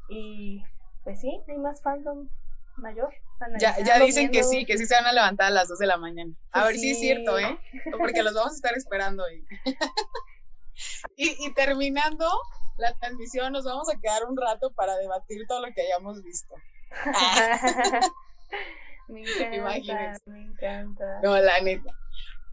[0.08, 0.64] Y
[1.04, 2.28] pues sí, hay más fandom
[2.76, 3.14] mayor.
[3.60, 5.86] Ya, ya dicen que sí, que sí se van a levantar a las 2 de
[5.86, 6.34] la mañana.
[6.50, 7.56] A ver si es cierto, ¿eh?
[7.98, 9.22] Porque los vamos a estar esperando.
[9.30, 9.44] y,
[11.46, 12.26] y terminando,
[12.82, 16.54] la transmisión nos vamos a quedar un rato para debatir todo lo que hayamos visto.
[19.08, 21.20] me encanta, me encanta.
[21.22, 21.96] No, la neta.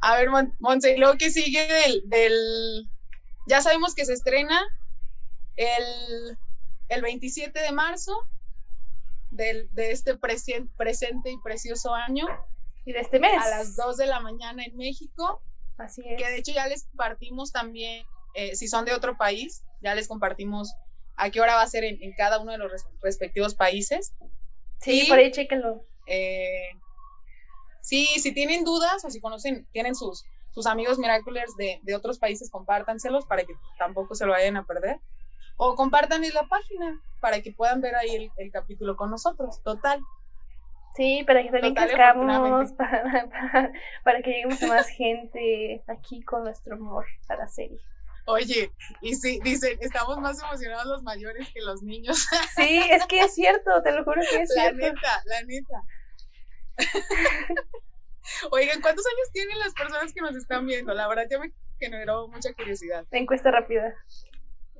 [0.01, 2.89] A ver, Monse, luego que sigue del, del,
[3.47, 4.61] Ya sabemos que se estrena
[5.57, 6.37] el,
[6.87, 8.15] el 27 de marzo
[9.31, 12.27] de este presente y precioso año.
[12.85, 13.41] Y de este mes.
[13.41, 15.41] A las 2 de la mañana en México.
[15.77, 16.21] Así es.
[16.21, 20.07] Que de hecho ya les compartimos también, eh, si son de otro país, ya les
[20.07, 20.75] compartimos
[21.15, 24.13] a qué hora va a ser en, cada uno de los respectivos países.
[24.79, 25.83] Sí, por ahí chéquenlo.
[26.07, 26.69] Eh,
[27.81, 32.19] sí, si tienen dudas o si conocen, tienen sus, sus amigos Miraculers de, de otros
[32.19, 34.99] países, compártanselos para que tampoco se lo vayan a perder.
[35.57, 39.61] O compartan en la página para que puedan ver ahí el, capítulo con nosotros.
[39.61, 39.99] Total.
[40.95, 43.23] Sí, para que también crezcamos, para,
[44.03, 47.77] para, que lleguemos a más gente aquí con nuestro amor a la serie.
[48.29, 52.27] Oye, y sí, dicen, estamos más emocionados los mayores que los niños.
[52.55, 54.77] Sí, es que es cierto, te lo juro que es cierto.
[54.77, 55.83] La neta, la neta.
[58.51, 60.93] Oigan, ¿cuántos años tienen las personas que nos están viendo?
[60.93, 63.03] La verdad ya me generó mucha curiosidad.
[63.09, 63.95] Encuesta rápida.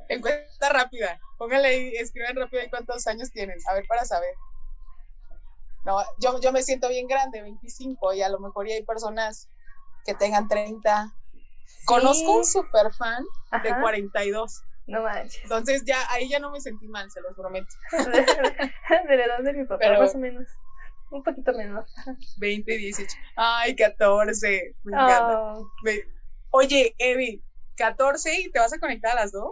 [0.10, 1.20] Encuesta rápida.
[1.40, 3.58] Póngale ahí, escriban rápido ahí cuántos años tienen.
[3.68, 4.36] A ver, para saber.
[5.86, 9.50] No, yo, yo me siento bien grande, 25, y a lo mejor ya hay personas
[10.06, 11.16] que tengan 30.
[11.86, 13.23] Conozco un super fan
[13.63, 14.63] de 42.
[14.88, 15.41] No manches.
[15.43, 17.67] Entonces ya ahí ya no me sentí mal, se los prometo.
[17.91, 20.47] de la edad de mi papá, más o menos.
[21.12, 21.91] Un poquito menos.
[22.38, 23.15] 20, 18.
[23.36, 24.75] Ay, 14.
[24.84, 25.41] Me encanta.
[25.41, 25.71] Oh.
[26.51, 27.43] Oye, Evi,
[27.77, 29.51] 14 y te vas a conectar a las 2?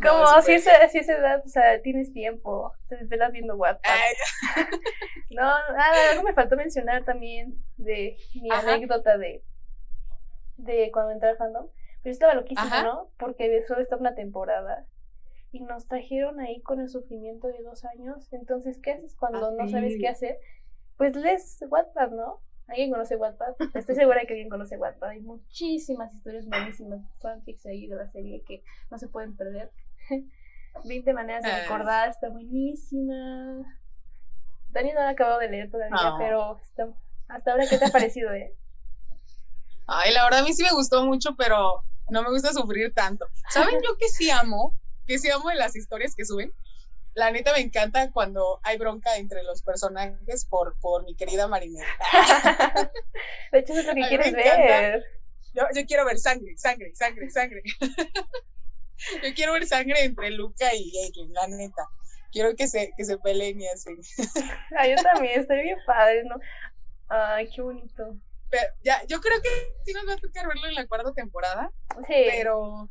[0.00, 3.82] Como si, esa, si esa edad, o sea, tienes tiempo, te desvelas viendo WhatsApp.
[5.30, 9.44] no, nada, algo me faltó mencionar también de mi anécdota de,
[10.56, 11.68] de cuando entré al fandom.
[12.02, 13.10] Pero estaba loquísimo, ¿no?
[13.18, 14.86] Porque solo estaba una temporada.
[15.52, 18.32] Y nos trajeron ahí con el sufrimiento de dos años.
[18.32, 20.38] Entonces, ¿qué haces cuando no sabes qué hacer?
[20.96, 22.40] Pues lees WhatsApp, ¿no?
[22.70, 23.54] ¿Alguien conoce Wattpad?
[23.74, 25.10] Estoy segura que alguien conoce Wattpad.
[25.10, 29.70] Hay muchísimas historias buenísimas, fanfics ahí de la serie que no se pueden perder.
[30.84, 31.60] 20 maneras de ah.
[31.62, 33.14] recordar, está buenísima.
[34.70, 36.60] Dani no la ha acabado de leer todavía, pero
[37.28, 38.54] hasta ahora, ¿qué te ha parecido, eh?
[39.86, 43.26] Ay, la verdad a mí sí me gustó mucho, pero no me gusta sufrir tanto.
[43.48, 44.76] ¿Saben yo que sí amo?
[45.06, 46.52] Que sí amo de las historias que suben
[47.14, 51.86] la neta me encanta cuando hay bronca entre los personajes por, por mi querida Marinette.
[53.52, 55.04] de hecho, es lo que quieres ver.
[55.52, 57.62] Yo, yo, quiero ver sangre, sangre, sangre, sangre.
[59.22, 61.88] yo quiero ver sangre entre Luca y Adrian, la neta.
[62.32, 63.90] Quiero que se, que se peleen y así.
[64.76, 66.36] Ay, yo también, estoy bien padre, ¿no?
[67.08, 68.16] Ay, qué bonito.
[68.50, 69.48] Pero ya, yo creo que
[69.84, 71.70] sí nos va a tocar verlo en la cuarta temporada.
[72.06, 72.24] Sí.
[72.30, 72.88] Pero.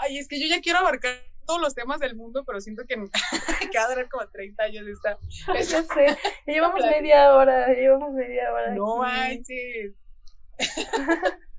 [0.00, 1.16] Ay, es que yo ya quiero abarcar
[1.46, 4.86] todos los temas del mundo, pero siento que me va a durar como 30 años
[4.86, 5.18] esta.
[5.54, 8.74] Ya sé, llevamos media hora, llevamos media hora.
[8.74, 9.94] No manches.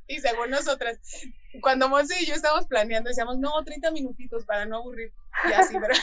[0.09, 0.99] Y según nosotras,
[1.61, 5.13] cuando Monse y yo estábamos planeando, decíamos, no, 30 minutitos para no aburrir.
[5.47, 5.93] Y así, pero.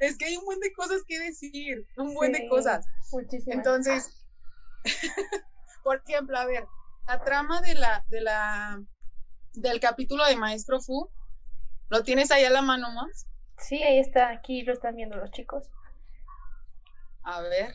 [0.00, 2.86] es que hay un buen de cosas que decir, un buen de cosas.
[3.10, 3.56] Muchísimas.
[3.56, 4.24] Entonces,
[5.82, 6.66] por ejemplo, a ver,
[7.08, 8.80] la trama de la, de la,
[9.54, 11.10] del capítulo de Maestro Fu
[11.88, 13.26] ¿Lo tienes ahí a la mano más?
[13.58, 15.68] Sí, ahí está, aquí lo están viendo los chicos.
[17.24, 17.74] A ver.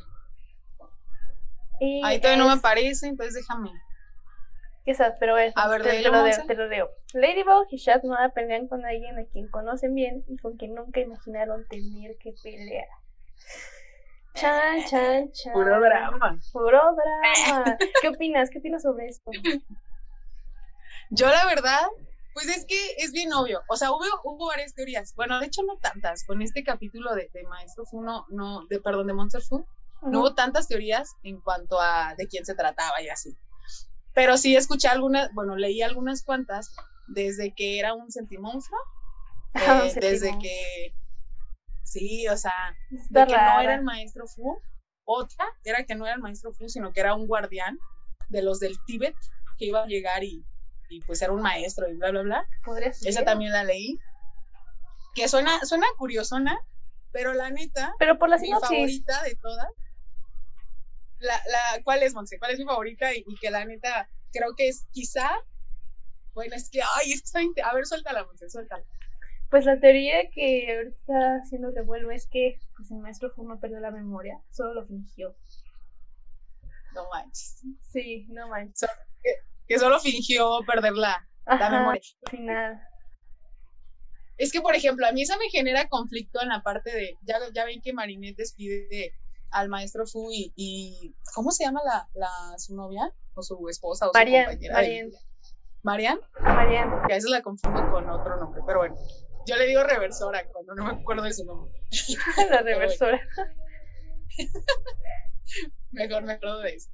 [2.05, 3.71] ahí todavía no me aparece, entonces déjame.
[4.85, 8.15] Quizás, pero bueno, a ver, te, lo leo, te, lo leo, Ladybug y Shad no
[8.35, 12.87] pelean con alguien a quien conocen bien y con quien nunca imaginaron tener que pelear.
[14.35, 15.53] Chan, chan, chan.
[15.53, 16.39] Puro drama.
[16.53, 17.77] Puro drama.
[18.01, 18.51] ¿Qué opinas?
[18.51, 19.31] ¿Qué opinas sobre esto?
[21.09, 21.87] Yo la verdad
[22.35, 23.61] pues es que es bien obvio.
[23.69, 25.15] O sea, hubo, hubo varias teorías.
[25.15, 26.25] Bueno, de hecho no tantas.
[26.25, 29.65] Con este capítulo de, Maestro Fu, no, no, de, perdón, de Monster Fu,
[30.01, 33.37] no hubo tantas teorías en cuanto a de quién se trataba y así.
[34.15, 36.75] Pero sí escuché algunas, bueno, leí algunas cuantas
[37.07, 38.79] desde que era un sentimonstruo,
[39.53, 40.95] ah, eh, desde que,
[41.83, 44.59] sí, o sea, de que no era el Maestro Fu.
[45.07, 47.77] Otra era que no era el Maestro Fu, sino que era un guardián
[48.29, 49.15] de los del Tíbet
[49.59, 50.43] que iba a llegar y
[50.89, 52.47] y pues era un maestro y bla, bla, bla.
[53.03, 53.99] Esa también la leí.
[55.13, 56.59] Que suena, suena curiosona,
[57.11, 57.93] pero la neta.
[57.99, 59.67] Pero por la Mi favorita de todas.
[61.25, 62.39] La, la, ¿Cuál es, Monse?
[62.39, 63.13] ¿Cuál es mi favorita?
[63.13, 65.29] Y, que la neta creo que es quizá.
[66.33, 68.83] Bueno, es que, ay, es que A ver, suéltala, Monse, suéltala.
[69.49, 73.59] Pues la teoría que ahorita está haciendo revuelo es que pues, el maestro Fu no
[73.59, 75.35] perdió la memoria, solo lo fingió.
[76.93, 77.61] No manches.
[77.81, 78.89] Sí, no manches
[79.67, 82.01] que solo fingió perder la, memoria.
[82.29, 82.81] Final.
[84.37, 87.37] Es que, por ejemplo, a mí eso me genera conflicto en la parte de, ya,
[87.53, 89.13] ya ven que Marinette despide
[89.51, 93.13] al maestro Fu y, ¿cómo se llama la, la, su novia?
[93.33, 94.57] O su esposa o su compañera.
[94.73, 95.11] Marian.
[95.83, 96.19] ¿Marian?
[96.41, 96.89] Marian.
[97.07, 98.95] Que a veces la confundo con otro nombre, pero bueno.
[99.47, 101.71] Yo le digo reversora cuando no me acuerdo de su nombre.
[102.49, 103.21] la reversora.
[105.91, 106.89] Mejor me acuerdo de eso.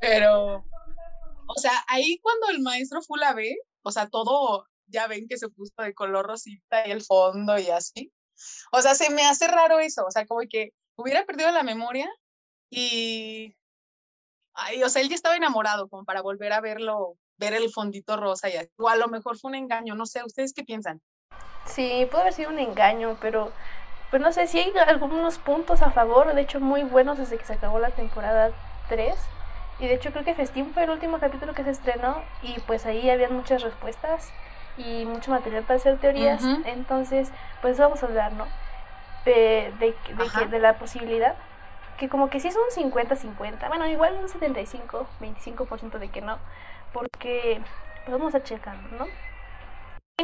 [0.00, 5.28] Pero, o sea, ahí cuando el maestro Fu la ve, o sea, todo, ya ven
[5.28, 8.12] que se puso de color rosita y el fondo y así.
[8.72, 12.10] O sea, se me hace raro eso, o sea, como que hubiera perdido la memoria
[12.70, 13.56] y,
[14.54, 18.16] ay, o sea, él ya estaba enamorado como para volver a verlo, ver el fondito
[18.16, 18.70] rosa y así.
[18.76, 21.00] O a lo mejor fue un engaño, no sé, ¿ustedes qué piensan?
[21.66, 23.52] Sí, puede haber sido un engaño, pero
[24.10, 27.44] pues no sé si hay algunos puntos a favor, de hecho muy buenos desde que
[27.44, 28.52] se acabó la temporada
[28.88, 29.14] 3.
[29.80, 32.86] Y de hecho creo que Festín fue el último capítulo que se estrenó y pues
[32.86, 34.30] ahí habían muchas respuestas
[34.76, 36.44] y mucho material para hacer teorías.
[36.64, 37.30] Entonces,
[37.60, 38.46] pues vamos a hablar, ¿no?
[39.24, 41.34] De, de, de, de, la posibilidad,
[41.96, 46.38] que como que sí es un 50-50, bueno, igual un 75, 25% de que no,
[46.92, 47.60] porque
[48.04, 49.06] pues vamos a checar, ¿no?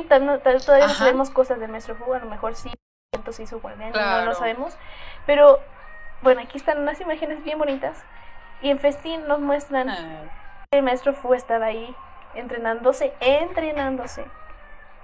[0.09, 2.71] Todavía no sabemos cosas de Maestro Fu, a lo mejor sí,
[3.13, 4.77] entonces hizo guardián, no lo sabemos,
[5.27, 5.61] pero
[6.23, 8.05] bueno, aquí están unas imágenes bien bonitas
[8.61, 10.31] y en Festín nos muestran ah.
[10.71, 11.95] que el Maestro Fu estaba ahí
[12.35, 14.25] entrenándose, entrenándose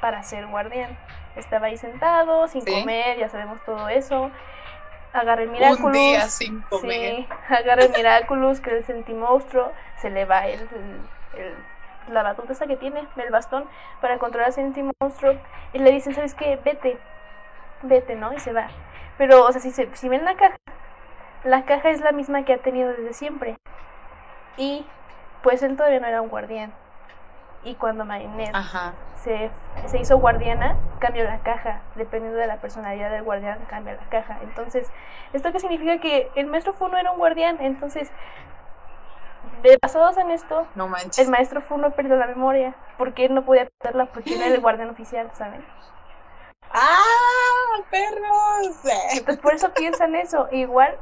[0.01, 0.97] para ser guardián.
[1.37, 4.31] Estaba ahí sentado, sin comer, ya sabemos todo eso.
[5.13, 6.31] Agarra el Miraculous.
[6.31, 7.27] sin comer.
[7.49, 10.69] Sí, agarra el Miraculous, que es el sentimonstruo, se le va el,
[12.11, 13.69] la batuta esa que tiene, el bastón,
[14.01, 15.37] para controlar al sentimonstruo.
[15.73, 16.59] Y le dicen, ¿sabes qué?
[16.65, 16.99] Vete,
[17.83, 18.33] vete, ¿no?
[18.33, 18.69] Y se va.
[19.19, 20.59] Pero, o sea, si, se, si ven la caja,
[21.45, 23.57] la caja es la misma que ha tenido desde siempre.
[24.57, 24.87] Y
[25.43, 26.73] pues él todavía no era un guardián
[27.67, 28.55] y cuando Marinette
[29.17, 29.51] se,
[29.87, 31.81] se, hizo guardiana, cambió la caja.
[31.97, 34.39] Dependiendo de la personalidad del guardián, cambia la caja.
[34.43, 34.89] Entonces,
[35.33, 35.99] ¿esto qué significa?
[35.99, 37.59] Que el maestro Fu no era un guardián.
[37.61, 38.09] Entonces,
[39.63, 42.77] de basados en esto, no el maestro Fu no perdió la memoria.
[42.99, 45.65] Porque él no podía perderla porque era el guardián oficial, ¿saben?
[46.71, 47.03] ¡Ah!
[47.91, 48.81] ¡Perros!
[49.11, 50.49] Entonces, por eso piensan eso.
[50.53, 50.97] Igual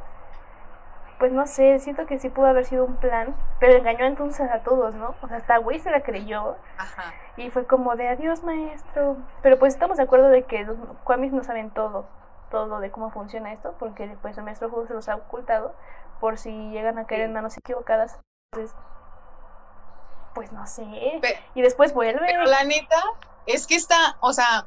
[1.19, 4.61] pues no sé, siento que sí pudo haber sido un plan, pero engañó entonces a
[4.61, 5.15] todos, ¿no?
[5.23, 6.57] O sea, hasta güey se la creyó.
[6.79, 7.15] Ajá.
[7.37, 9.17] Y fue como de adiós, maestro.
[9.43, 12.07] Pero pues estamos de acuerdo de que los Kwamis no saben todo,
[12.51, 15.75] todo de cómo funciona esto, porque pues el maestro juego se los ha ocultado
[16.21, 18.19] por si llegan a caer en manos equivocadas.
[18.53, 18.77] Entonces,
[20.35, 21.21] pues no sé.
[21.55, 22.21] y después vuelve.
[22.27, 22.97] Pero la neta,
[23.47, 24.67] es que está, o sea,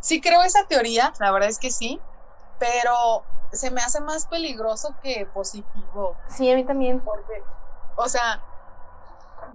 [0.00, 2.00] sí creo esa teoría, la verdad es que sí,
[2.58, 6.18] pero se me hace más peligroso que positivo.
[6.28, 7.00] Sí, a mí también.
[7.00, 7.44] Porque,
[7.94, 8.44] o sea,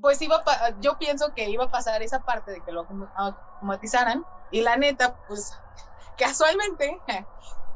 [0.02, 4.26] pues iba a yo pienso que iba a pasar esa parte de que lo automatizaran
[4.50, 5.52] y la neta, pues
[6.16, 7.04] casualmente,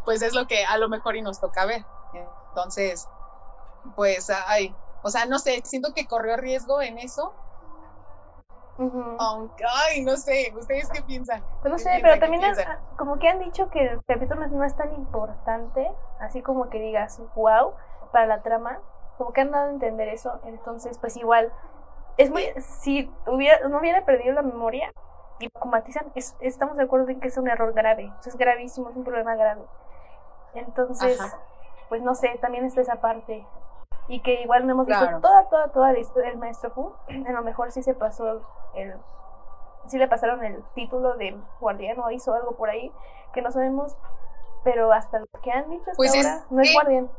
[0.03, 1.87] pues es lo que a lo mejor y nos toca ver.
[2.11, 3.09] Entonces,
[3.95, 7.37] pues, ay, o sea, no sé, siento que corrió riesgo en eso
[8.77, 11.43] ay, no sé, ¿ustedes qué piensan?
[11.61, 12.43] Pues no sé, pero también
[12.97, 17.21] como que han dicho que el capítulo no es tan importante, así como que digas,
[17.35, 17.73] wow,
[18.11, 18.79] para la trama,
[19.17, 21.51] como que han dado a entender eso, entonces pues igual,
[22.17, 24.91] es muy, si hubiera, no hubiera perdido la memoria
[25.39, 29.03] y comatizan, estamos de acuerdo en que es un error grave, es gravísimo, es un
[29.03, 29.61] problema grave.
[30.53, 31.19] Entonces,
[31.89, 33.45] pues no sé, también está esa parte
[34.07, 36.93] y que igual no hemos visto toda, toda, toda la historia del maestro Fu.
[37.09, 38.41] A lo mejor sí se pasó
[38.75, 38.93] el.
[39.87, 42.91] Sí le pasaron el título de guardián o hizo algo por ahí
[43.33, 43.95] que no sabemos,
[44.63, 47.09] pero hasta lo que han dicho hasta pues ahora no es guardián.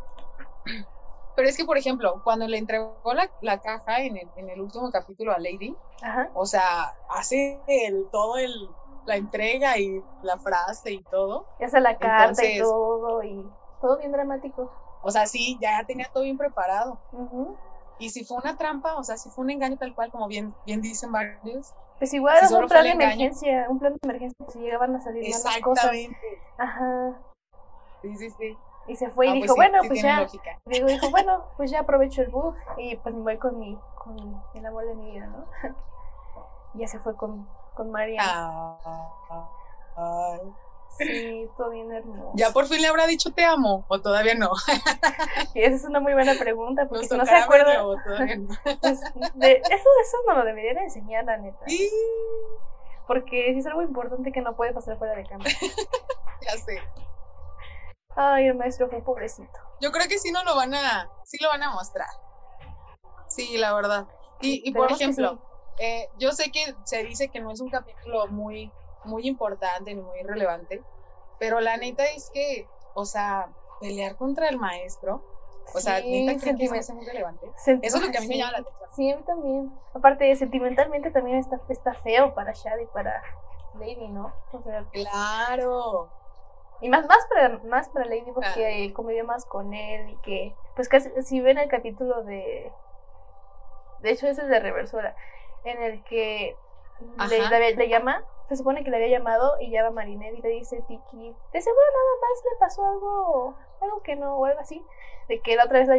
[1.39, 4.61] Pero es que, por ejemplo, cuando le entregó la, la caja en el, en el
[4.61, 5.77] último capítulo a Lady,
[6.35, 8.53] o sea, hace el, todo el,
[9.07, 11.47] la entrega y la frase y todo.
[11.61, 13.49] Y hace la carta y todo, y
[13.81, 14.73] todo bien dramático.
[15.03, 16.99] O sea, sí, ya tenía todo bien preparado.
[17.99, 20.55] Y si fue una trampa, o sea, si fue un engaño tal cual, como bien,
[20.67, 21.75] bien dicen varios.
[21.99, 25.23] Pues igual era un plan de emergencia, un plan de emergencia, si llegaban a salir
[25.23, 25.91] mal las cosas.
[26.59, 27.19] Ajá.
[28.03, 28.57] Sí, sí, sí.
[28.87, 30.27] Y se fue y ah, pues dijo, bueno, pues ya.
[30.65, 34.43] Digo, dijo, bueno, pues ya aprovecho el bug y pues me voy con mi, con
[34.55, 35.45] el amor de mi vida, ¿no?
[36.75, 38.21] y ya se fue con, con María.
[38.25, 39.49] Ah,
[39.97, 40.55] ay.
[40.97, 42.33] Sí, todo bien hermoso.
[42.35, 44.53] ¿Ya por fin le habrá dicho te amo o todavía no?
[45.55, 47.83] esa es una muy buena pregunta, porque si no se acuerda.
[48.81, 49.01] Pues,
[49.35, 51.59] de, eso, eso no lo deberían enseñar, la neta.
[51.67, 51.91] Sí.
[53.07, 55.51] Porque es algo importante que no puede pasar fuera de cámara.
[56.41, 56.79] ya sé.
[58.17, 59.59] Ay, el maestro fue pobrecito.
[59.81, 62.09] Yo creo que sí no lo van a, sí lo van a mostrar.
[63.29, 64.07] Sí, la verdad.
[64.41, 65.39] Y, y por ejemplo,
[65.79, 68.73] eh, yo sé que se dice que no es un capítulo muy
[69.05, 70.83] muy importante, muy relevante,
[71.39, 73.49] pero la neta es que, o sea,
[73.81, 75.23] pelear contra el maestro,
[75.75, 77.51] o sea, neta creo que es muy relevante.
[77.57, 78.89] Eso es lo que a mí me llama la atención.
[78.97, 79.73] Sí, a mí también.
[79.95, 83.23] Aparte, sentimentalmente también está, está feo para Shad y para,
[83.79, 84.33] Lady, ¿no?
[84.53, 86.11] O sea, claro.
[86.81, 90.89] Y más, más para, más para Lady porque convivió más con él y que, pues
[90.89, 92.73] casi, si ven el capítulo de,
[94.01, 95.17] de hecho ese es de Reversora,
[95.65, 96.57] en el que
[97.29, 100.49] le, le, llama, se supone que le había llamado y llama a Marinette y le
[100.51, 104.85] dice Tiki, de seguro nada más le pasó algo, algo que no, o algo así,
[105.29, 105.97] de que la otra vez la,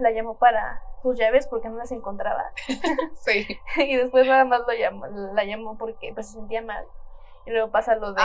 [0.00, 2.52] la llamó para sus llaves porque no las encontraba.
[3.20, 3.46] sí.
[3.76, 6.84] y después nada más lo llamó, la llamó porque pues se sentía mal.
[7.46, 8.22] Y luego pasa lo de,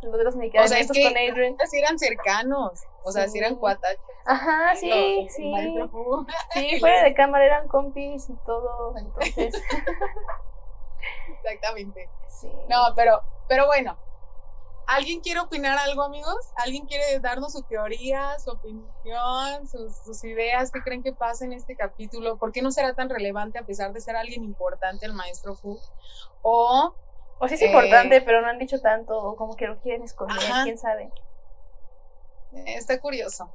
[0.00, 1.56] lo de los medicamentos con Adrian.
[1.66, 3.98] Si eran cercanos, o sea, si eran cuatas.
[4.24, 5.52] Ajá, sí, sí.
[6.52, 9.62] Sí, fuera de cámara eran compis y todo, entonces.
[11.32, 12.08] Exactamente.
[12.28, 12.50] Sí.
[12.68, 13.98] No, pero, pero bueno.
[14.90, 16.50] ¿Alguien quiere opinar algo, amigos?
[16.56, 20.70] ¿Alguien quiere darnos su teoría, su opinión, sus, sus ideas?
[20.70, 22.38] ¿Qué creen que pasa en este capítulo?
[22.38, 25.78] ¿Por qué no será tan relevante a pesar de ser alguien importante el maestro Fu?
[26.40, 26.94] O
[27.38, 30.02] o sí es importante, eh, pero no han dicho tanto, o como que lo quieren
[30.02, 31.12] esconder, quién sabe.
[32.66, 33.52] Está curioso.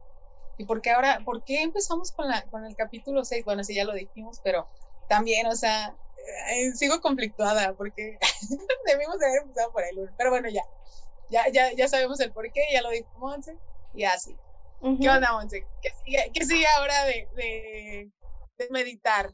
[0.58, 3.44] ¿Y por qué ahora, por qué empezamos con, la, con el capítulo 6?
[3.44, 4.70] Bueno, sí, ya lo dijimos, pero
[5.10, 5.96] también, o sea,
[6.76, 8.18] sigo conflictuada porque
[8.86, 10.12] debimos haber empezado por el 1.
[10.18, 10.64] Pero bueno, ya,
[11.30, 13.58] ya, ya, ya sabemos el por qué, ya lo dijo Monse,
[13.94, 14.36] y así.
[15.02, 15.66] ¿Qué onda, Monse?
[15.82, 18.12] ¿Qué sigue, qué sigue ahora de, de,
[18.58, 19.34] de meditar?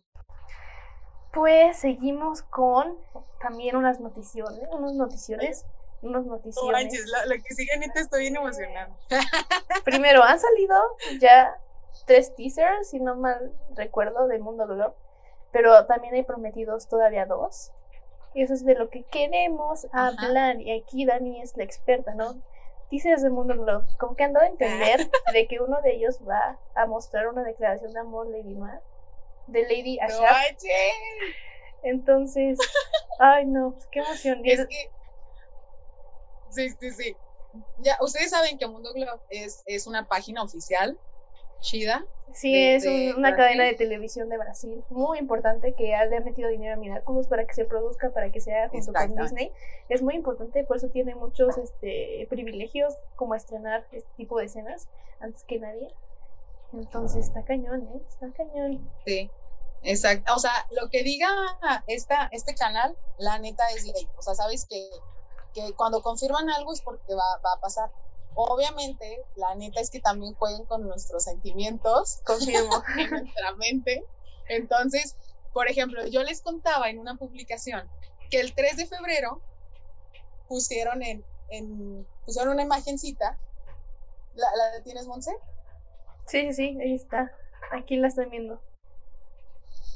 [1.33, 2.97] Pues seguimos con
[3.39, 5.65] también unas noticiones, unos noticiones,
[6.01, 6.93] unos noticiones.
[7.27, 8.95] lo, que sigue te estoy bien emocionada.
[9.85, 10.75] Primero, han salido
[11.19, 11.55] ya
[12.05, 14.93] tres teasers, si no mal recuerdo, de Mundo Love,
[15.51, 17.71] pero también hay prometidos todavía dos.
[18.33, 20.61] Y eso es de lo que queremos hablar.
[20.61, 22.41] Y aquí Dani es la experta, ¿no?
[22.89, 23.85] Teasers de Mundo Love.
[23.97, 27.43] Como que han dado a entender de que uno de ellos va a mostrar una
[27.43, 28.81] declaración de amor Lady Mar
[29.51, 30.35] de Lady Ashab.
[31.83, 32.57] Entonces,
[33.19, 34.41] ay no, pues, qué emoción.
[34.43, 34.91] Es que,
[36.49, 37.15] sí, sí, sí.
[37.79, 40.99] Ya, ustedes saben que Mundo Globe es, es una página oficial,
[41.59, 42.05] chida.
[42.33, 42.85] Sí, es
[43.17, 47.27] una cadena de televisión de Brasil muy importante que le ha metido dinero a Miraculous
[47.27, 49.51] para que se produzca, para que sea junto con Disney.
[49.89, 54.87] Es muy importante, por eso tiene muchos este, privilegios como estrenar este tipo de escenas
[55.19, 55.87] antes que nadie.
[56.73, 58.01] Entonces está cañón, ¿eh?
[58.07, 58.89] Está cañón.
[59.05, 59.29] Sí,
[59.83, 60.33] exacto.
[60.35, 61.29] O sea, lo que diga
[61.87, 64.07] esta, este canal, la neta es ley.
[64.17, 64.87] O sea, sabes que,
[65.53, 67.89] que cuando confirman algo es porque va, va, a pasar.
[68.41, 72.21] Obviamente, la neta es que también jueguen con nuestros sentimientos.
[72.25, 72.81] Confirmo.
[72.97, 74.05] en nuestra mente.
[74.47, 75.17] Entonces,
[75.51, 77.89] por ejemplo, yo les contaba en una publicación
[78.31, 79.41] que el 3 de febrero
[80.47, 83.37] pusieron en, en pusieron una imagencita.
[84.35, 85.35] ¿La, la tienes, Monse?
[86.25, 87.29] Sí, sí, sí, ahí está.
[87.73, 88.61] Aquí la estoy viendo.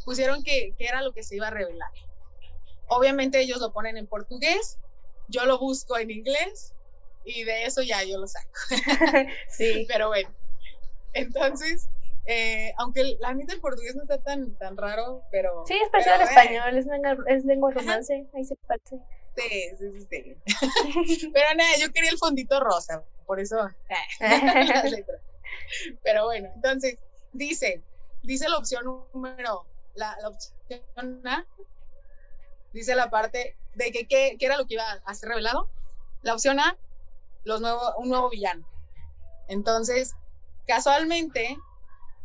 [0.03, 1.91] Pusieron que, que era lo que se iba a revelar.
[2.89, 4.79] Obviamente ellos lo ponen en portugués,
[5.29, 6.73] yo lo busco en inglés
[7.26, 8.49] y de eso ya yo lo saco.
[9.49, 9.86] sí.
[9.89, 10.30] Pero bueno,
[11.13, 11.88] entonces,
[12.26, 15.65] eh, aunque la mitad del portugués no está tan, tan raro, pero...
[15.67, 18.97] Sí, es parecido al español, es lengua, es lengua romance, ahí se parece.
[19.36, 23.57] Sí, sí, sí, pero nada, yo quería el fondito rosa, por eso...
[26.03, 26.97] Pero bueno, entonces,
[27.32, 27.82] dice,
[28.21, 29.65] dice la opción número,
[29.95, 31.45] la, opción A,
[32.74, 35.69] dice la parte de que qué era lo que iba a ser revelado.
[36.21, 36.78] La opción A,
[37.43, 38.65] los nuevo, un nuevo villano.
[39.47, 40.15] Entonces,
[40.67, 41.57] casualmente,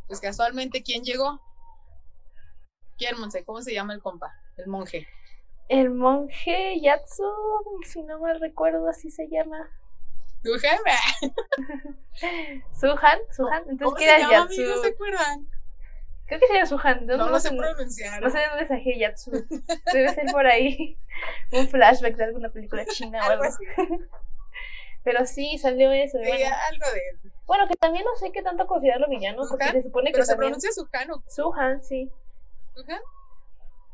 [0.07, 1.41] pues casualmente, ¿quién llegó?
[2.97, 3.45] ¿Quién, Monse?
[3.45, 4.35] ¿Cómo se llama el compa?
[4.57, 5.07] El monje.
[5.69, 7.25] El monje Yatsu,
[7.85, 9.71] si no mal recuerdo, así se llama.
[10.43, 10.79] Suhan.
[12.81, 13.65] Suhan, Suhan.
[13.69, 14.63] Entonces, ¿qué era Yatsu?
[14.63, 15.49] ¿No se acuerdan?
[16.27, 17.07] Creo que sería Suhan.
[17.07, 18.21] No, no, sé pronunciar.
[18.23, 19.31] No sé de dónde saqué Yatsu.
[19.93, 20.99] Debe ser por ahí
[21.53, 23.45] un flashback de alguna película china o algo.
[23.45, 23.65] así.
[25.09, 26.19] Pero sí, salió eso.
[26.19, 26.55] Sí, bueno.
[26.71, 30.13] algo de Bueno, que también no sé qué tanto considerarlo villano, porque se supone que.
[30.13, 31.23] Pero se pronuncia Suhan o.
[31.27, 32.11] Suhan, sí.
[32.75, 33.01] ¿Suhan?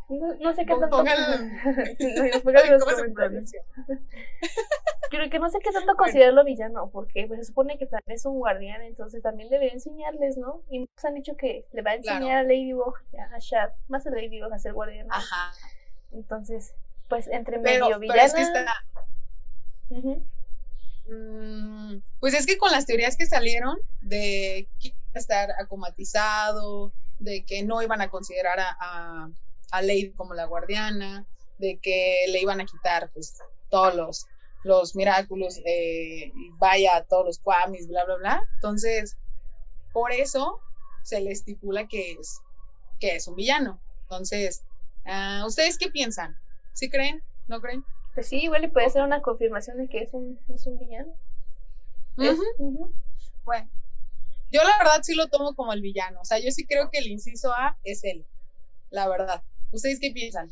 [0.09, 1.05] No, no sé qué tanto.
[5.11, 8.27] Creo que no sé qué tanto considerarlo villano, porque pues, se supone que también es
[8.27, 10.63] un guardián, entonces también debería enseñarles, ¿no?
[10.69, 12.97] Y nos han dicho que le va a enseñar a Ladybug,
[13.33, 15.07] a Shad, más a Ladybug a ser guardián.
[15.11, 15.53] Ajá.
[16.13, 16.75] Entonces,
[17.09, 18.21] pues entre medio villano.
[18.21, 18.67] Pero es que está...
[22.21, 27.45] pues es que con las teorías que salieron de que iba a estar acomatizado, de
[27.45, 29.29] que no iban a considerar a
[29.75, 31.27] a Lady como la guardiana,
[31.59, 33.39] de que le iban a quitar pues
[33.71, 34.27] todos los,
[34.63, 38.43] los Miraculous, eh, vaya, todos los Kwamis, bla, bla, bla.
[38.55, 39.17] Entonces,
[39.93, 40.61] por eso
[41.03, 42.41] se le estipula que es,
[43.01, 43.81] que es un villano.
[44.03, 44.63] Entonces,
[45.07, 46.37] uh, ¿ustedes qué piensan?
[46.73, 47.21] ¿Sí creen?
[47.49, 47.85] ¿No creen?
[48.15, 51.13] Pues sí, igual le puede ser una confirmación de que es un, es un villano.
[53.45, 53.69] Bueno,
[54.53, 56.21] yo la verdad sí lo tomo como el villano.
[56.21, 58.25] O sea, yo sí creo que el inciso A es él.
[58.91, 59.43] La verdad.
[59.73, 60.51] ¿Ustedes qué piensan?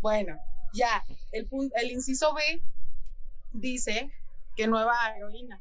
[0.00, 0.38] Bueno,
[0.72, 2.62] ya, el, el inciso B
[3.52, 4.12] dice
[4.56, 5.60] que nueva heroína.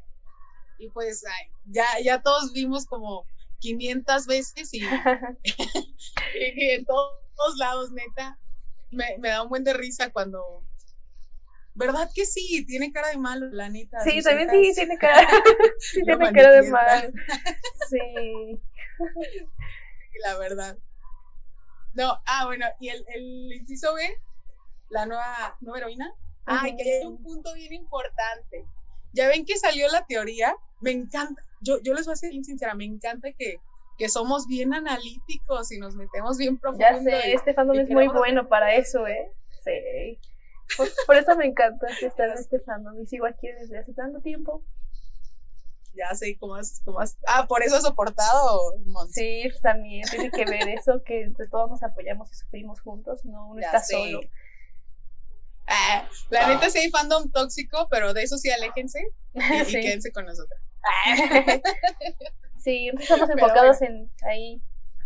[0.77, 1.23] Y pues
[1.65, 3.25] ya, ya todos vimos como
[3.59, 4.81] 500 veces y,
[6.35, 7.15] en todos,
[7.57, 8.37] lados, neta,
[8.91, 10.63] me, me, da un buen de risa cuando...
[11.73, 12.65] ¿Verdad que sí?
[12.65, 14.01] Tiene cara de malo, la neta.
[14.01, 15.25] Sí, también sí, tiene cara,
[15.79, 17.11] sí, tiene cara de malo.
[17.89, 18.61] Sí.
[20.23, 20.77] La verdad.
[21.93, 24.01] No, ah, bueno, y el, el inciso B,
[24.89, 26.13] la nueva, nueva heroína.
[26.45, 28.65] Ay, que hay un punto bien importante.
[29.13, 32.45] Ya ven que salió la teoría, me encanta, yo, yo les voy a ser bien
[32.45, 33.59] sincera, me encanta que,
[34.01, 36.83] que somos bien analíticos y nos metemos bien profundo.
[36.89, 39.31] Ya sé, este fandom es muy bueno para eso, ¿eh?
[39.63, 40.17] Sí.
[41.05, 44.63] Por, eso me encanta estar en este fandom y sigo aquí desde hace tanto tiempo.
[45.93, 47.15] Ya sé cómo has, cómo has...
[47.27, 48.73] Ah, por eso has soportado,
[49.11, 53.49] Sí, también tiene que ver eso, que entre todos nos apoyamos y sufrimos juntos, no
[53.49, 54.21] uno está solo.
[55.67, 58.99] Ah, la neta sí hay fandom tóxico, pero de eso sí aléjense
[59.35, 59.39] y,
[59.71, 60.59] quédense con nosotros.
[62.57, 64.61] sí, estamos enfocados en ahí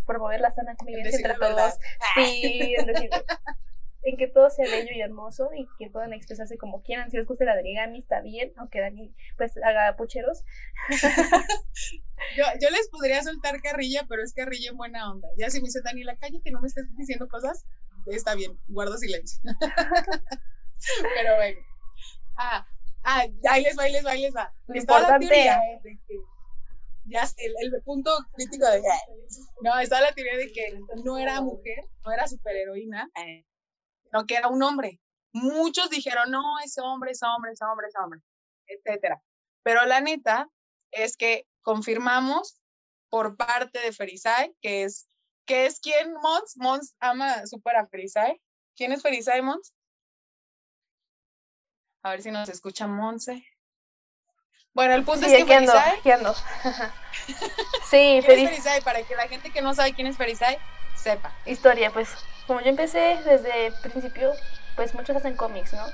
[0.06, 1.74] promover la sana convivencia entre todos.
[2.14, 3.10] Sí, en decir,
[4.02, 7.10] en que todo sea bello y hermoso y que puedan expresarse como quieran.
[7.10, 10.44] Si les gusta la origami, está bien, aunque Dani pues haga pucheros.
[12.36, 15.28] yo, yo les podría soltar carrilla, pero es carrilla en buena onda.
[15.36, 17.66] Ya si me dice Dani, la calle que no me estés diciendo cosas,
[18.06, 19.40] está bien, guardo silencio.
[21.16, 21.58] Pero bueno.
[22.36, 22.66] Ah,
[23.06, 24.52] ah, ahí les va, ahí les va, ahí les va.
[24.74, 25.26] importante.
[27.06, 28.82] ya el, el, punto crítico de
[29.62, 33.08] no, está la teoría de que no era mujer, no era superheroína,
[34.04, 35.00] sino que era un hombre.
[35.32, 38.20] Muchos dijeron, no, es hombre, es hombre, es hombre, es hombre,
[38.66, 39.22] etcétera.
[39.62, 40.48] Pero la neta
[40.90, 42.60] es que confirmamos
[43.08, 45.08] por parte de Ferizai que es
[45.46, 48.40] que es quien Mons, Mons ama super a Ferizai.
[48.74, 49.72] ¿Quién es Ferizai Mons?
[52.06, 53.44] A ver si nos escucha Monse.
[54.74, 56.00] Bueno, el punto es que Ferizai.
[57.90, 58.80] sí, Ferizai.
[58.82, 60.56] Para que la gente que no sabe quién es Ferizai
[60.94, 61.32] sepa.
[61.46, 62.14] Historia, pues
[62.46, 64.30] como yo empecé desde el principio,
[64.76, 65.84] pues muchos hacen cómics, ¿no?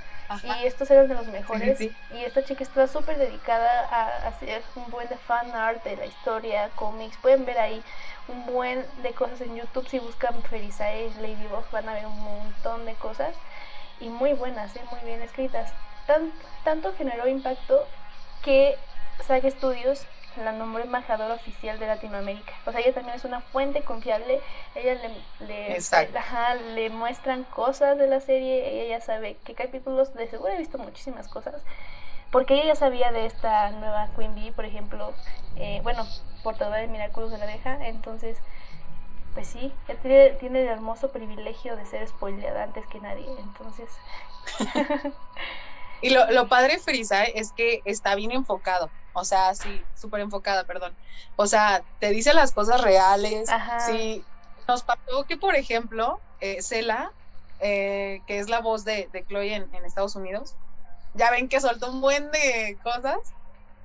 [0.60, 1.80] Y estos eran de los mejores.
[1.80, 6.04] Y esta chica está súper dedicada a hacer un buen de fan art de la
[6.04, 7.16] historia, cómics.
[7.22, 7.82] Pueden ver ahí
[8.28, 9.88] un buen de cosas en YouTube.
[9.88, 13.34] Si buscan Ferizai Ladybug van a ver un montón de cosas.
[13.98, 14.82] Y muy buenas, ¿eh?
[14.90, 15.72] muy bien escritas
[16.64, 17.86] tanto generó impacto
[18.42, 18.76] que
[19.26, 22.52] Saga Studios la nombró embajadora oficial de Latinoamérica.
[22.66, 24.40] O sea, ella también es una fuente confiable.
[24.74, 28.68] Ella le, le, le muestran cosas de la serie.
[28.68, 30.14] Ella ya sabe qué capítulos.
[30.14, 31.62] De seguro he visto muchísimas cosas.
[32.30, 35.12] Porque ella ya sabía de esta nueva Queen Bee, por ejemplo.
[35.56, 36.06] Eh, bueno,
[36.42, 37.86] portadora de Milagros de la Abeja.
[37.86, 38.38] Entonces,
[39.34, 43.26] pues sí, tiene, tiene el hermoso privilegio de ser spoileada antes que nadie.
[43.38, 43.90] Entonces.
[46.02, 48.90] Y lo, lo padre de Frisa es que está bien enfocado.
[49.14, 50.96] O sea, sí, súper enfocada, perdón.
[51.36, 53.48] O sea, te dice las cosas reales.
[53.86, 54.24] Sí.
[54.66, 57.12] Nos pasó que, por ejemplo, eh, Cela,
[57.60, 60.56] eh, que es la voz de, de Chloe en, en, Estados Unidos,
[61.14, 63.18] ya ven que soltó un buen de cosas.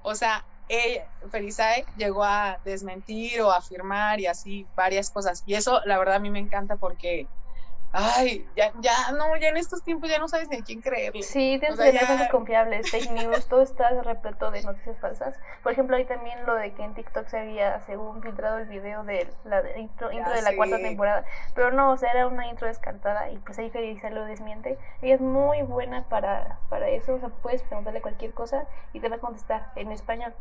[0.02, 5.44] O sea, ella, Ferisae llegó a desmentir o afirmar y así varias cosas.
[5.46, 7.28] Y eso, la verdad, a mí me encanta porque
[7.98, 11.24] ay, ya, ya, no, ya en estos tiempos ya no sabes ni a quién creerle.
[11.24, 15.36] Sí, tienes que fuentes confiables, fake news, todo está repleto de noticias falsas.
[15.64, 19.04] Por ejemplo, hay también lo de que en TikTok se había, según, filtrado el video
[19.04, 21.26] de la intro, intro de la cuarta temporada,
[21.56, 24.78] pero no, o sea, era una intro descartada y pues ahí Felisa lo desmiente.
[25.02, 29.10] Ella es muy buena para, para eso, o sea, puedes preguntarle cualquier cosa y te
[29.10, 30.34] va a contestar en español.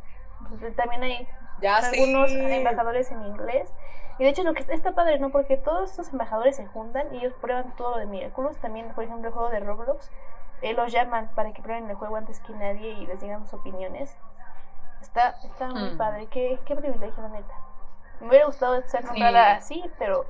[0.77, 1.29] También hay
[1.63, 3.73] algunos embajadores en inglés
[4.19, 5.31] y de hecho lo que está padre, ¿no?
[5.31, 8.57] Porque todos estos embajadores se juntan y ellos prueban todo lo de Miraculous.
[8.59, 10.11] También, por ejemplo, el juego de Roblox,
[10.63, 13.61] eh, los llaman para que prueben el juego antes que nadie y les digan sus
[13.61, 14.17] opiniones.
[15.03, 15.99] Está, está muy mm.
[15.99, 16.27] padre.
[16.29, 17.55] Qué, qué privilegio, la neta.
[18.21, 20.25] Me hubiera gustado ser nombrada así, pero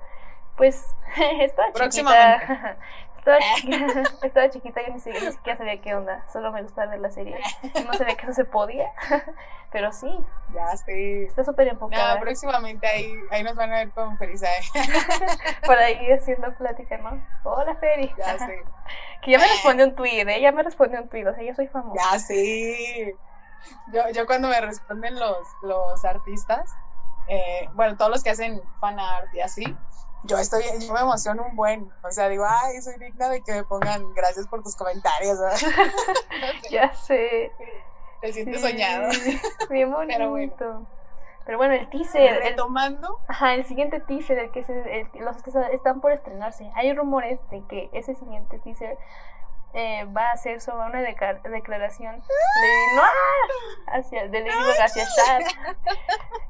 [0.57, 0.97] pues
[1.41, 2.77] estaba chiquita.
[3.27, 7.11] Estaba chiquita, estaba chiquita, yo ni siquiera, sabía qué onda, solo me gustaba ver la
[7.11, 7.37] serie.
[7.85, 8.93] No sabía que eso se podía,
[9.72, 10.16] pero sí.
[10.55, 11.24] Ya sí.
[11.24, 12.14] Está súper enfocada.
[12.14, 14.61] No, próximamente ahí, ahí nos van a ver con Felizae.
[15.66, 17.20] Por ahí haciendo plática, ¿no?
[17.43, 18.14] Hola, Feri.
[18.16, 18.53] Ya sí.
[19.22, 20.41] Que ya me respondió un tweet, ¿eh?
[20.41, 22.01] Ya me respondió un tweet, o sea, yo soy famosa.
[22.01, 23.12] Ya sí.
[23.93, 26.72] Yo, yo cuando me responden los, los artistas,
[27.27, 29.64] eh, bueno, todos los que hacen fan art y así,
[30.25, 33.53] yo estoy, yo me emociono un buen, o sea, digo, ay, soy digna de que
[33.53, 35.39] me pongan gracias por tus comentarios,
[36.71, 37.53] ya sé.
[38.21, 39.09] Te sientes soñado.
[39.71, 40.14] Bien bonito.
[40.17, 40.87] Pero bueno.
[41.45, 42.43] Pero bueno, el teaser.
[42.43, 43.21] Retomando.
[43.29, 46.69] ajá, el siguiente teaser, el que se, los que están por estrenarse.
[46.75, 48.99] Hay rumores de que ese siguiente teaser
[49.73, 53.03] eh, va a ser sobre una declaración de, no,
[53.93, 55.43] hacia, de Lady hacia Shad.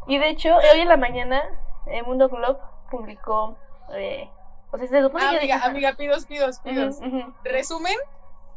[0.07, 1.45] Y de hecho, hoy en la mañana,
[1.87, 2.59] el Mundo Globe
[2.91, 3.57] publicó.
[3.93, 4.31] Eh,
[4.71, 6.99] o sea, se supone amiga, amiga, pidos, pidos, pidos.
[7.45, 7.97] Resumen: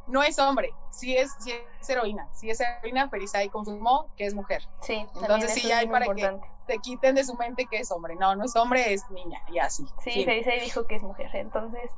[0.07, 2.27] no es hombre, sí es, sí es heroína.
[2.33, 4.63] Si es heroína, Ferizai confirmó que es mujer.
[4.81, 8.15] Sí, entonces sí, ya hay para que se quiten de su mente que es hombre.
[8.15, 9.85] No, no es hombre, es niña, y así.
[9.99, 11.29] Sí, Ferizai dijo que es mujer.
[11.33, 11.91] Entonces,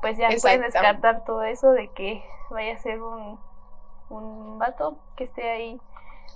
[0.00, 3.38] pues ya pueden descartar todo eso de que vaya a ser un,
[4.08, 5.80] un vato que esté ahí.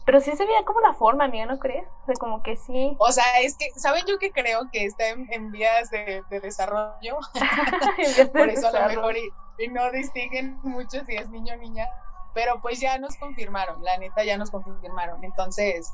[0.05, 1.87] Pero sí se veía como la forma, amiga, ¿no crees?
[2.03, 2.97] O sea, como que sí.
[2.99, 7.19] O sea, es que, ¿saben yo que creo que está en, vías de, desarrollo?
[8.33, 11.87] Por eso a lo mejor y, no distinguen mucho si es niño o niña.
[12.35, 15.23] Pero pues ya nos confirmaron, la neta ya nos confirmaron.
[15.23, 15.93] Entonces,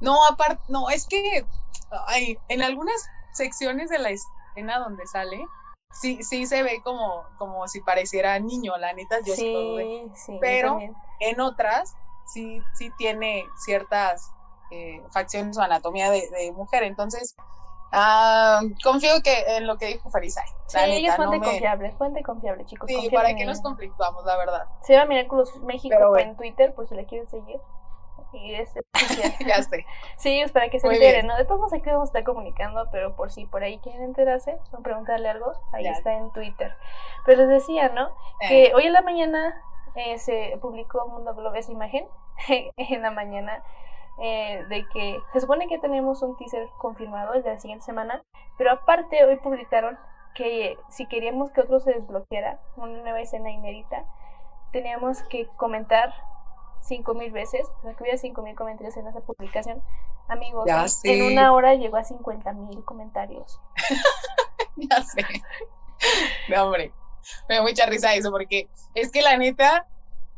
[0.00, 1.44] no, aparte, no, es que
[2.06, 2.94] ay, en algunas
[3.32, 5.44] secciones de la escena donde sale,
[5.92, 10.78] sí, sí se ve como, como si pareciera niño, la neta, yo sí, sí Pero
[11.20, 11.94] en otras
[12.26, 14.30] sí, sí tiene ciertas
[14.70, 16.82] eh, facciones o anatomía de, mujer.
[16.82, 17.36] Entonces,
[17.92, 20.46] ah, confío que en lo que dijo Farisay.
[20.66, 22.88] Sí, ella es fuente confiable, fuente confiable, chicos.
[22.88, 24.66] Sí, para que nos conflictuamos, la verdad.
[24.82, 27.60] Se va a mirar Cruz México en Twitter por si le quieren seguir.
[28.32, 28.72] Y es
[29.46, 29.84] ya sé.
[30.16, 31.36] Sí, es para que se enteren, ¿no?
[31.36, 34.58] De todos modos aquí vamos a estar comunicando, pero por si por ahí quieren enterarse
[34.72, 36.74] o preguntarle algo, ahí está en Twitter.
[37.26, 38.08] Pero les decía, ¿no?
[38.40, 38.48] Eh.
[38.48, 39.62] Que hoy en la mañana
[39.94, 42.06] eh, se publicó Mundo Globo esa imagen
[42.48, 43.62] en la mañana
[44.20, 48.22] eh, de que se supone que tenemos un teaser confirmado el de la siguiente semana,
[48.58, 49.98] pero aparte hoy publicaron
[50.34, 54.04] que si queríamos que otro se desbloqueara, una nueva escena inédita,
[54.70, 56.12] teníamos que comentar
[56.80, 59.82] cinco mil veces, o sea, que hubiera cinco mil comentarios en esa publicación.
[60.28, 60.66] Amigos,
[61.04, 63.60] en una hora llegó a 50 mil comentarios.
[64.76, 65.24] ya sé.
[66.48, 66.92] No, hombre,
[67.48, 69.86] me da mucha risa eso, porque es que la neta,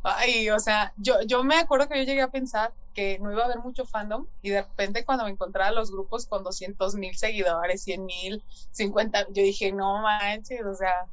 [0.02, 3.42] ay, o sea, yo, yo me acuerdo que yo llegué a pensar que no iba
[3.42, 7.16] a haber mucho fandom y de repente cuando me encontraba los grupos con 200 mil
[7.16, 11.08] seguidores, 100 mil, 50, yo dije, no manches, o sea,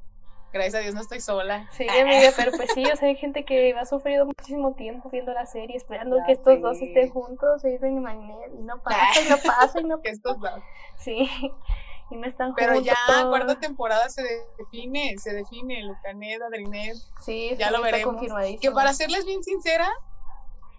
[0.54, 1.68] gracias a Dios no estoy sola.
[1.72, 5.34] Sí, amiga, pero pues sí, o sea, hay gente que ha sufrido muchísimo tiempo viendo
[5.34, 9.84] la serie, esperando que estos dos estén juntos, y no pasa, y no pasa, y
[9.84, 10.12] no pasa.
[10.12, 10.62] estos dos.
[10.98, 11.30] Sí,
[12.12, 12.95] y no están Pero ya,
[13.30, 14.24] cuarta temporada se
[14.57, 16.97] define, se define, Lucanet, Adrinet.
[17.22, 18.22] Sí, ya lo veremos.
[18.59, 19.89] Que para serles bien sincera,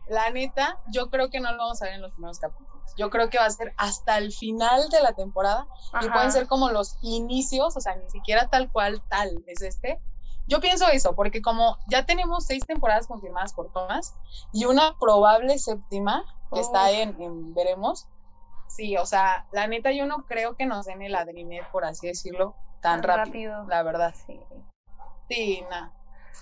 [0.08, 2.72] la neta, yo creo que no lo vamos a ver en los primeros capítulos.
[2.96, 5.66] Yo creo que va a ser hasta el final de la temporada
[6.02, 10.00] y pueden ser como los inicios, o sea, ni siquiera tal cual tal es este.
[10.46, 14.14] Yo pienso eso, porque como ya tenemos seis temporadas confirmadas por Thomas
[14.52, 18.06] y una probable séptima que está en, en veremos,
[18.74, 22.06] Sí, o sea, la neta yo no creo que nos den el adrinet, por así
[22.06, 24.14] decirlo, tan, rápido, la verdad.
[24.26, 24.40] Sí.
[25.28, 25.92] Sí, nada.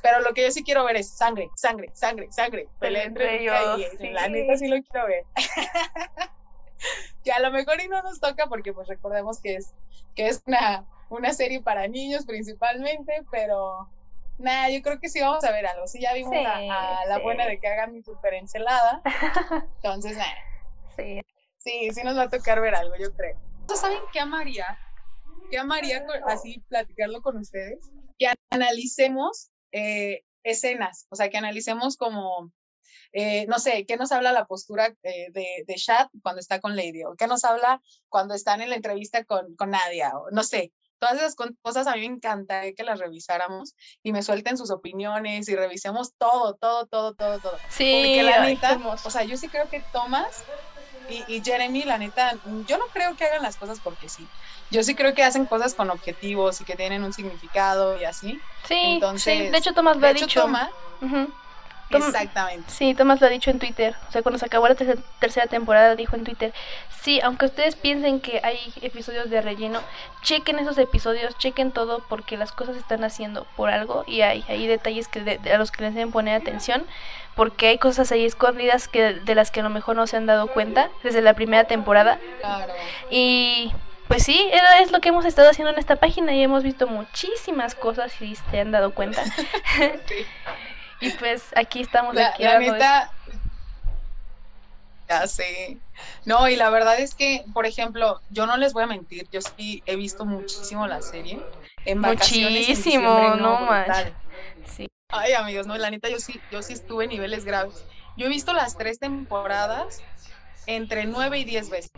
[0.00, 2.68] Pero lo que yo sí quiero ver es sangre, sangre, sangre, sangre.
[2.78, 3.80] Pelea entre ellos.
[4.12, 5.24] La neta sí lo quiero ver.
[7.24, 9.74] que a lo mejor y no nos toca porque pues recordemos que es,
[10.14, 13.90] que es una, una serie para niños principalmente, pero
[14.38, 15.88] nada, yo creo que sí vamos a ver algo.
[15.88, 19.02] Sí, ya vimos a, la buena de que haga mi super encelada.
[19.82, 20.34] Entonces, nada.
[20.96, 21.20] Sí.
[21.62, 23.38] Sí, sí nos va a tocar ver algo, yo creo.
[23.74, 24.78] ¿Saben qué amaría?
[25.50, 27.90] ¿Qué amaría así platicarlo con ustedes?
[28.18, 32.50] Que analicemos eh, escenas, o sea, que analicemos como,
[33.12, 36.76] eh, no sé, qué nos habla la postura eh, de, de Shad cuando está con
[36.76, 40.42] Lady, o qué nos habla cuando están en la entrevista con, con Nadia, o no
[40.42, 40.72] sé.
[40.98, 45.48] Todas esas cosas a mí me encantaría que las revisáramos y me suelten sus opiniones
[45.48, 47.56] y revisemos todo, todo, todo, todo, todo.
[47.70, 50.44] Sí, Porque la neta, o sea, yo sí creo que Thomas
[51.10, 52.32] y, Jeremy, la neta,
[52.64, 54.30] yo no creo que hagan las cosas porque sí.
[54.70, 58.42] Yo sí creo que hacen cosas con objetivos y que tienen un significado y así.
[58.64, 60.46] Sí, Entonces, de hecho Tomás lo ha dicho.
[61.90, 62.70] Exactamente.
[62.70, 63.94] Sí, Tomás lo ha dicho en Twitter.
[64.08, 66.52] O sea, cuando se acabó la tercera, temporada, dijo en Twitter:
[67.02, 69.80] Sí, aunque ustedes piensen que hay episodios de relleno,
[70.22, 74.44] chequen esos episodios, chequen todo, porque las cosas se están haciendo por algo y hay,
[74.48, 76.84] hay detalles que a los que les deben poner atención
[77.34, 80.26] porque hay cosas ahí escondidas que de las que a lo mejor no se han
[80.26, 82.18] dado cuenta desde la primera temporada.
[82.40, 82.72] Claro.
[83.08, 83.72] Y
[84.08, 87.76] pues sí, es lo que hemos estado haciendo en esta página y hemos visto muchísimas
[87.76, 89.22] cosas y se han dado cuenta.
[91.00, 92.14] y pues aquí estamos.
[92.14, 93.10] La, aquí la neta,
[95.08, 95.78] Ya sé.
[96.24, 99.40] No, y la verdad es que, por ejemplo, yo no les voy a mentir, yo
[99.40, 101.40] sí he visto muchísimo la serie.
[101.84, 104.06] En muchísimo, no más.
[104.66, 104.86] Sí.
[105.08, 107.84] Ay, amigos, no, la neta, yo sí, yo sí estuve en niveles graves.
[108.16, 110.02] Yo he visto las tres temporadas
[110.66, 111.90] entre nueve y diez veces.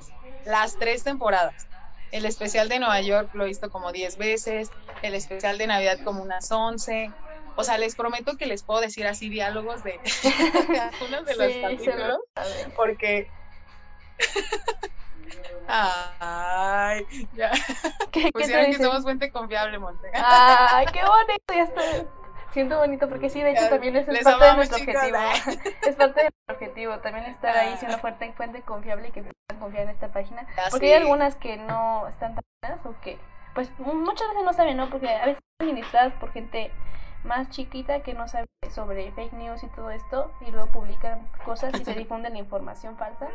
[0.45, 1.67] Las tres temporadas.
[2.11, 4.71] El especial de Nueva York lo he visto como diez veces,
[5.03, 7.11] el especial de Navidad como unas once,
[7.57, 10.01] o sea, les prometo que les puedo decir así diálogos de,
[10.93, 12.19] algunos de los capítulos,
[12.77, 13.29] porque...
[15.69, 17.51] Ay, ya.
[18.11, 20.11] ¿Qué, Pusieron que somos fuente confiable, Monte.
[20.15, 21.83] Ay, qué bonito, ya está.
[22.53, 25.17] Siento bonito porque sí, de hecho también es, es parte de nuestro objetivo.
[25.87, 29.61] es parte de nuestro objetivo, también estar ahí siendo fuerte, fuente confiable y que puedan
[29.61, 30.47] confiar en esta página.
[30.71, 33.19] porque hay algunas que no están tan buenas o que,
[33.55, 34.91] pues muchas veces no saben, ¿no?
[34.91, 36.71] Porque a veces están administradas por gente
[37.25, 41.79] más chiquita que no sabe sobre fake news y todo esto y luego publican cosas
[41.81, 43.29] y se difunden información falsa.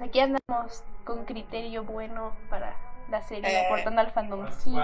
[0.00, 2.76] Aquí andamos con criterio bueno para
[3.10, 3.66] la serie, eh.
[3.66, 4.50] aportando al fandom.
[4.52, 4.74] Sí.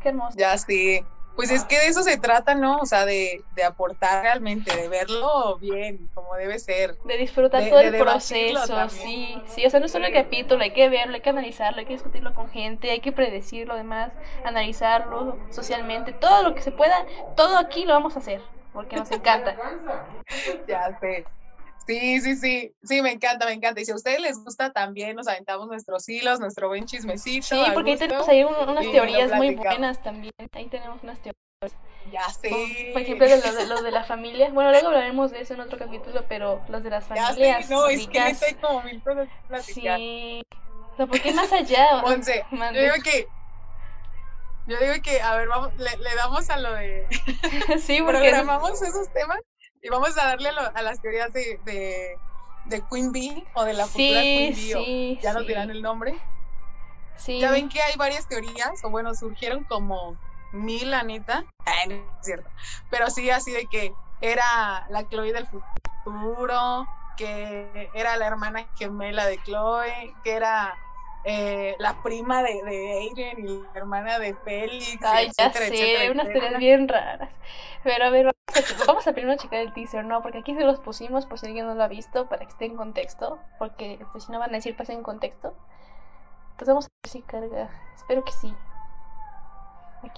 [0.00, 0.36] Qué hermoso.
[0.38, 1.04] Ya sí.
[1.36, 2.78] Pues es que de eso se trata, ¿no?
[2.78, 6.96] O sea, de, de aportar realmente, de verlo bien, como debe ser.
[7.04, 9.66] De disfrutar todo el proceso, sí, sí.
[9.66, 11.94] O sea, no es solo el capítulo, hay que verlo, hay que analizarlo, hay que
[11.94, 14.12] discutirlo con gente, hay que predecirlo, además,
[14.44, 17.04] analizarlo socialmente, todo lo que se pueda,
[17.36, 18.40] todo aquí lo vamos a hacer,
[18.72, 19.56] porque nos encanta.
[20.68, 21.24] ya sé.
[21.86, 23.80] Sí, sí, sí, sí, me encanta, me encanta.
[23.80, 27.46] Y si a ustedes les gusta también, nos aventamos nuestros hilos, nuestro buen chismecito.
[27.46, 30.32] Sí, porque ahí tenemos ahí unas teorías muy buenas también.
[30.52, 31.34] Ahí tenemos unas teorías.
[32.12, 32.90] Ya sé.
[32.92, 34.50] por ejemplo, de los, de los de la familia.
[34.50, 37.36] Bueno, luego hablaremos de eso en otro capítulo, pero los de las familias.
[37.38, 39.98] Ya sé, no, es que hay como mil cosas platicar.
[39.98, 40.46] Sí.
[40.92, 41.96] O sea, ¿por qué más allá?
[42.02, 43.26] Monse, yo digo que
[44.66, 47.06] yo digo que, a ver, vamos, le, le damos a lo de.
[47.80, 48.30] sí, porque.
[48.30, 49.40] Programamos esos temas
[49.84, 51.60] y vamos a darle a, las teorías de,
[52.64, 54.74] de, Queen Bee o de la futura Queen Bee.
[54.74, 56.18] Sí, ya nos dirán el nombre.
[57.16, 57.38] Sí.
[57.38, 60.16] Ya ven que hay varias teorías, o bueno, surgieron como
[60.52, 60.94] mil.
[60.94, 61.12] Ay,
[61.88, 62.48] no es cierto.
[62.90, 69.26] Pero sí, así de que era la Chloe del futuro, que era la hermana gemela
[69.26, 70.78] de Chloe, que era
[71.24, 74.98] eh, la prima de, de Aiden y la hermana de Félix.
[75.02, 77.32] Ay, ya sé, unas teorías bien raras.
[77.82, 78.34] Pero a ver,
[78.86, 80.22] vamos a, primero checar el teaser, ¿no?
[80.22, 82.66] Porque aquí se los pusimos por si alguien no lo ha visto, para que esté
[82.66, 83.38] en contexto.
[83.58, 85.54] Porque pues si no van a decir, pasen en contexto.
[86.52, 87.70] Entonces vamos a ver si carga.
[87.96, 88.54] Espero que sí.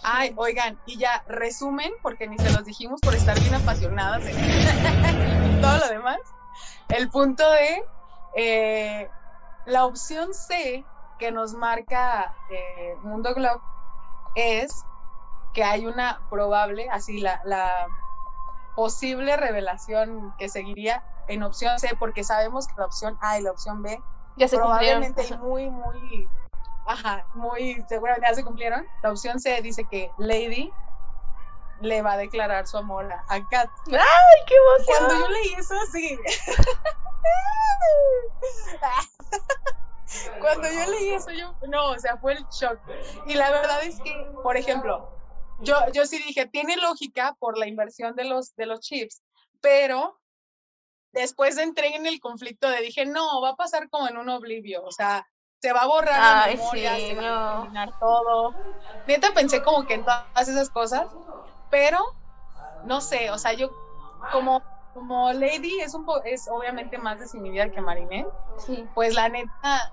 [0.02, 5.60] Ay, oigan, y ya, resumen, porque ni se los dijimos por estar bien apasionadas en
[5.62, 6.18] todo lo demás.
[6.88, 7.84] El punto de
[8.34, 9.08] eh,
[9.66, 10.84] la opción C
[11.18, 13.60] que nos marca eh, Mundo Globe
[14.34, 14.84] es
[15.52, 17.88] que hay una probable, así la, la
[18.74, 23.52] posible revelación que seguiría en opción C, porque sabemos que la opción A y la
[23.52, 24.02] opción B
[24.36, 26.28] ya se probablemente y muy, muy,
[26.86, 28.86] ajá, muy seguramente ya se cumplieron.
[29.02, 30.70] La opción C dice que Lady
[31.80, 33.70] le va a declarar su amor a Kat.
[33.86, 35.08] ¡Ay, qué emoción!
[35.08, 36.20] Cuando yo leí eso, sí.
[40.40, 42.78] Cuando yo leí eso, yo, no, o sea, fue el shock.
[43.24, 44.10] Y la verdad es que,
[44.42, 45.08] por ejemplo,
[45.58, 49.22] yo, yo sí dije, tiene lógica por la inversión de los, de los chips,
[49.60, 50.20] pero
[51.12, 54.84] después entré en el conflicto de dije, no, va a pasar como en un oblivio,
[54.84, 55.26] o sea,
[55.60, 58.54] se va a borrar la memoria, se va a eliminar todo.
[59.06, 61.06] Neta pensé como que en todas esas cosas,
[61.70, 61.98] pero
[62.82, 63.70] no sé, o sea, yo
[64.30, 64.62] como
[64.96, 68.26] como Lady es un es obviamente más desinhibida que Marinette,
[68.56, 68.88] sí.
[68.94, 69.92] pues la neta,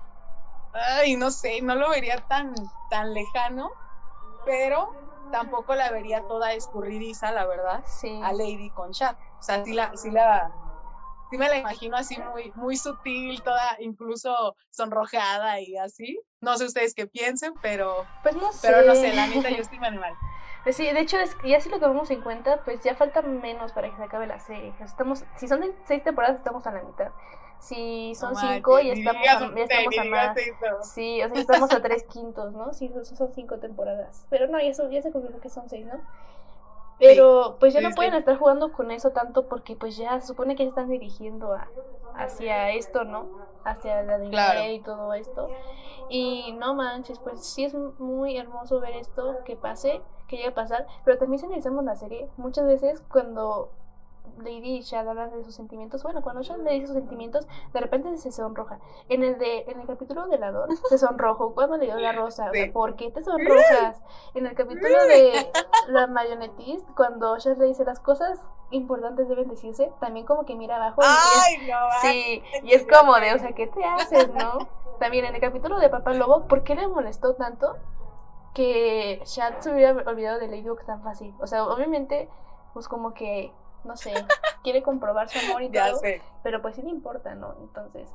[0.72, 2.54] ay, no sé, no lo vería tan,
[2.88, 3.70] tan lejano,
[4.46, 4.90] pero
[5.30, 8.18] tampoco la vería toda escurridiza, la verdad, sí.
[8.24, 9.14] a Lady con chat.
[9.38, 10.50] O sea, sí la, sí la,
[11.30, 16.18] sí me la imagino así muy, muy sutil, toda incluso sonrojeada y así.
[16.40, 18.68] No sé ustedes qué piensen, pero, pues no sé.
[18.68, 20.14] pero no sé, la neta yo estoy animal.
[20.64, 23.72] Pues sí, de hecho, es, ya si lo tomamos en cuenta, pues ya falta menos
[23.72, 24.72] para que se acabe la serie.
[24.80, 27.10] Estamos, si son seis temporadas, estamos a la mitad.
[27.58, 30.36] Si son cinco, ya estamos, a, ya estamos a más.
[30.82, 32.72] Sí, o sea, estamos a tres quintos, ¿no?
[32.72, 34.26] Sí, son cinco temporadas.
[34.30, 36.00] Pero no, ya, ya se confirmó que son seis, ¿no?
[36.98, 40.56] Pero pues ya no pueden estar jugando con eso tanto porque pues ya se supone
[40.56, 41.68] que se están dirigiendo a,
[42.14, 43.28] hacia esto, ¿no?
[43.64, 45.48] Hacia la dinero y todo esto.
[46.08, 50.54] Y no manches, pues sí es muy hermoso ver esto que pase, que llegue a
[50.54, 50.86] pasar.
[51.04, 53.70] Pero también si analizamos la serie, muchas veces cuando
[54.38, 57.80] Lady y Shad hablan de sus sentimientos, bueno, cuando Shad le dice sus sentimientos, de
[57.80, 58.78] repente se sonroja.
[59.08, 62.12] En el de en el capítulo de la Dor se sonrojó cuando le dio la
[62.12, 62.50] rosa.
[62.50, 64.02] O sea, ¿por qué te sonrojas?
[64.34, 65.50] En el capítulo de
[65.88, 70.76] la marionetist, cuando Shad le dice las cosas importantes deben decirse, también como que mira
[70.76, 71.00] abajo.
[71.04, 74.68] Ay, no, sí, y es como de, o sea, ¿qué te haces, no?
[74.98, 77.76] También en el capítulo de Papá Lobo, ¿por qué le molestó tanto
[78.54, 81.34] que Shad se hubiera olvidado de Ladybug tan fácil?
[81.40, 82.28] O sea, obviamente,
[82.72, 83.52] pues como que,
[83.84, 84.12] no sé,
[84.62, 86.00] quiere comprobar su amor y todo,
[86.42, 87.54] pero pues sí le importa, ¿no?
[87.60, 88.08] Entonces...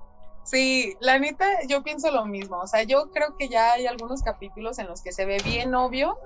[0.43, 2.59] Sí, la neta, yo pienso lo mismo.
[2.59, 5.75] O sea, yo creo que ya hay algunos capítulos en los que se ve bien
[5.75, 6.17] obvio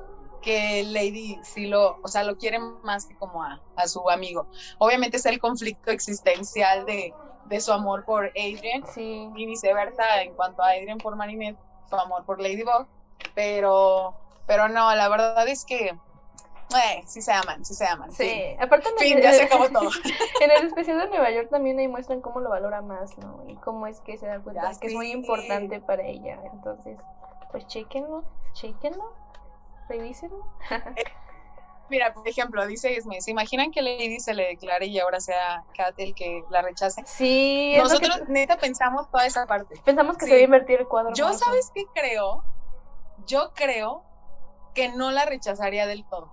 [0.41, 4.47] que Lady sí lo, o sea, lo quiere más que como a, a su amigo.
[4.77, 7.13] Obviamente es el conflicto existencial de,
[7.45, 9.29] de su amor por Adrian sí.
[9.35, 11.57] y viceversa en cuanto a Adrian por Marinette,
[11.89, 12.87] su amor por Ladybug,
[13.33, 14.13] pero,
[14.45, 15.97] pero no, la verdad es que
[16.77, 18.11] eh, sí se aman, sí se aman.
[18.11, 19.89] Sí, aparte en el, ya se acabó todo.
[20.41, 23.43] en el especial de Nueva York también ahí muestran cómo lo valora más, ¿no?
[23.47, 26.39] Y cómo es que se da cuenta que es muy importante para ella.
[26.53, 26.97] Entonces,
[27.51, 29.13] pues chequenlo, chequenlo,
[29.89, 30.45] revísenlo.
[31.89, 35.63] Mira, por ejemplo, dice Esme, ¿se imaginan que Lady se le declare y ahora sea
[35.75, 37.03] Kat el que la rechace?
[37.05, 37.75] Sí.
[37.77, 39.79] Nosotros neta pensamos toda esa parte.
[39.83, 41.13] Pensamos que se va a invertir el cuadro.
[41.13, 42.43] Yo, ¿sabes qué creo?
[43.27, 44.03] Yo creo
[44.73, 46.31] que no la rechazaría del todo.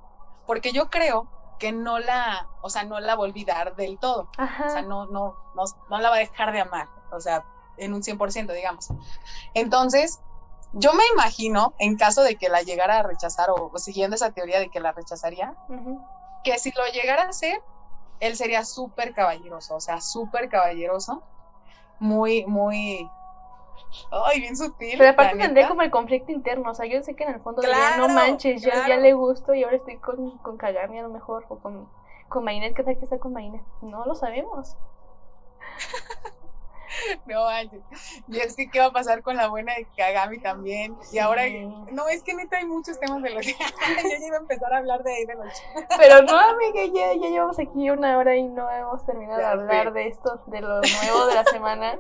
[0.51, 1.29] Porque yo creo
[1.61, 4.29] que no la, o sea, no la va a olvidar del todo.
[4.37, 4.67] Ajá.
[4.67, 6.89] O sea, no, no, no, no la va a dejar de amar.
[7.13, 7.45] O sea,
[7.77, 8.89] en un 100%, digamos.
[9.55, 10.19] Entonces,
[10.73, 14.33] yo me imagino, en caso de que la llegara a rechazar, o, o siguiendo esa
[14.33, 15.55] teoría de que la rechazaría,
[16.43, 17.63] que si lo llegara a hacer,
[18.19, 21.23] él sería súper caballeroso, o sea, súper caballeroso,
[22.01, 23.09] muy, muy,
[24.11, 24.97] ay, bien sutil.
[24.99, 27.63] Pero aparte tendría como el conflicto interno, o sea, yo sé que en el fondo
[27.63, 29.03] diría, no Claro, manches, yo ya claro.
[29.03, 31.89] le gusto y ahora estoy con, con Kagami a lo mejor, o con,
[32.29, 33.63] con Mainet, ¿qué tal que está con Mainet?
[33.83, 34.77] No lo sabemos.
[37.25, 37.83] No manches.
[38.29, 40.97] Y es que, ¿qué va a pasar con la buena de Kagami también?
[41.13, 41.43] Y ahora,
[41.93, 44.73] no, es que neta hay muchos temas de los que yo ya iba a empezar
[44.73, 45.63] a hablar de ahí de los
[45.99, 49.93] Pero no, amiga, ya, ya llevamos aquí una hora y no hemos terminado de hablar
[49.93, 51.99] de esto, de lo nuevo de la semana.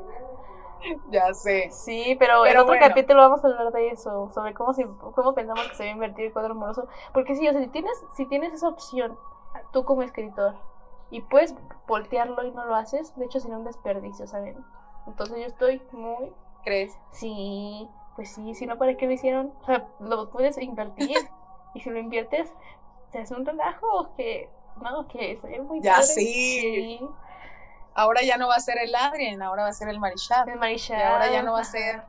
[1.11, 1.71] Ya sé.
[1.71, 2.87] Sí, pero, en otro bueno.
[2.87, 5.93] capítulo vamos a hablar de eso, sobre cómo, se, cómo pensamos que se va a
[5.93, 6.89] invertir el cuadro amoroso.
[7.13, 9.19] Porque sí, o sea, si tienes, si tienes esa opción,
[9.73, 10.55] tú como escritor,
[11.11, 11.55] y puedes
[11.87, 14.65] voltearlo y no lo haces, de hecho sería un desperdicio, ¿saben?
[15.07, 16.33] Entonces yo estoy muy...
[16.63, 16.97] ¿Crees?
[17.11, 19.53] Sí, pues sí, si no, ¿para qué lo hicieron?
[19.63, 21.17] O sea, lo puedes invertir,
[21.75, 22.53] y si lo inviertes,
[23.11, 24.49] se hace un relajo que...
[24.81, 26.07] No, que sería muy Ya padre.
[26.07, 26.61] sí.
[26.61, 27.09] Sí,
[28.01, 30.49] Ahora ya no va a ser el Adrien, ahora va a ser el Marichal.
[30.49, 30.99] el Marisha.
[30.99, 32.03] Y ahora ya no va a ser.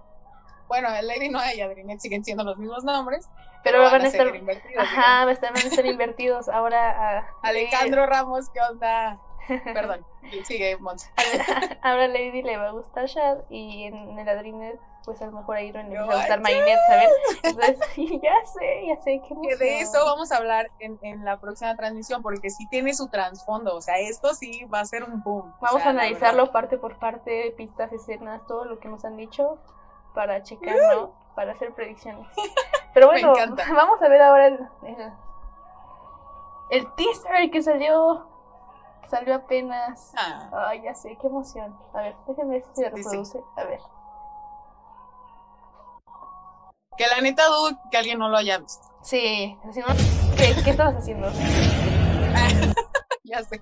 [0.69, 3.27] Bueno, el Lady Noah y Adrinet siguen siendo los mismos nombres,
[3.61, 4.33] Pero van, van a estar...
[4.33, 4.81] invertidos.
[4.81, 6.47] Ajá, van a estar, invertidos.
[6.47, 9.19] Ahora Alejandro Ramos, ¿qué onda?
[9.65, 10.05] Perdón,
[10.45, 11.11] sigue Monza.
[11.81, 15.31] Ahora a Lady le va a gustar Shad y en el Adrinet, pues a lo
[15.31, 16.59] mejor a Iron le No va a gustar manches.
[16.59, 17.09] Mainet, ¿saben?
[17.43, 21.25] Entonces, sí, ya sé, ya sé, qué Que de eso vamos a hablar en, en
[21.25, 25.03] la próxima transmisión, porque sí tiene su trasfondo, o sea, esto sí va a ser
[25.03, 25.49] un boom.
[25.49, 29.17] o Vamos sea, a analizarlo parte por parte, pistas, escenas, todo lo que nos han
[29.17, 29.57] dicho
[30.13, 31.13] para checar, ¿no?
[31.35, 32.27] Para hacer predicciones.
[32.93, 33.33] Pero bueno,
[33.75, 35.11] vamos a ver ahora el, el,
[36.69, 38.27] el teaser que salió.
[39.07, 40.13] Salió apenas.
[40.17, 41.75] Ah, Ay, ya sé, qué emoción.
[41.93, 43.41] A ver, déjenme ver si se reproduce.
[43.57, 43.79] A ver.
[47.01, 48.83] Que la neta dudo que alguien no lo haya visto.
[49.01, 49.87] Sí, si no,
[50.37, 51.31] ¿qué, qué estabas haciendo?
[53.23, 53.59] ya sé.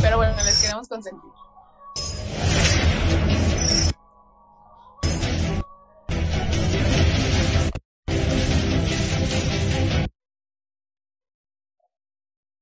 [0.00, 1.32] Pero bueno, les queremos consentir.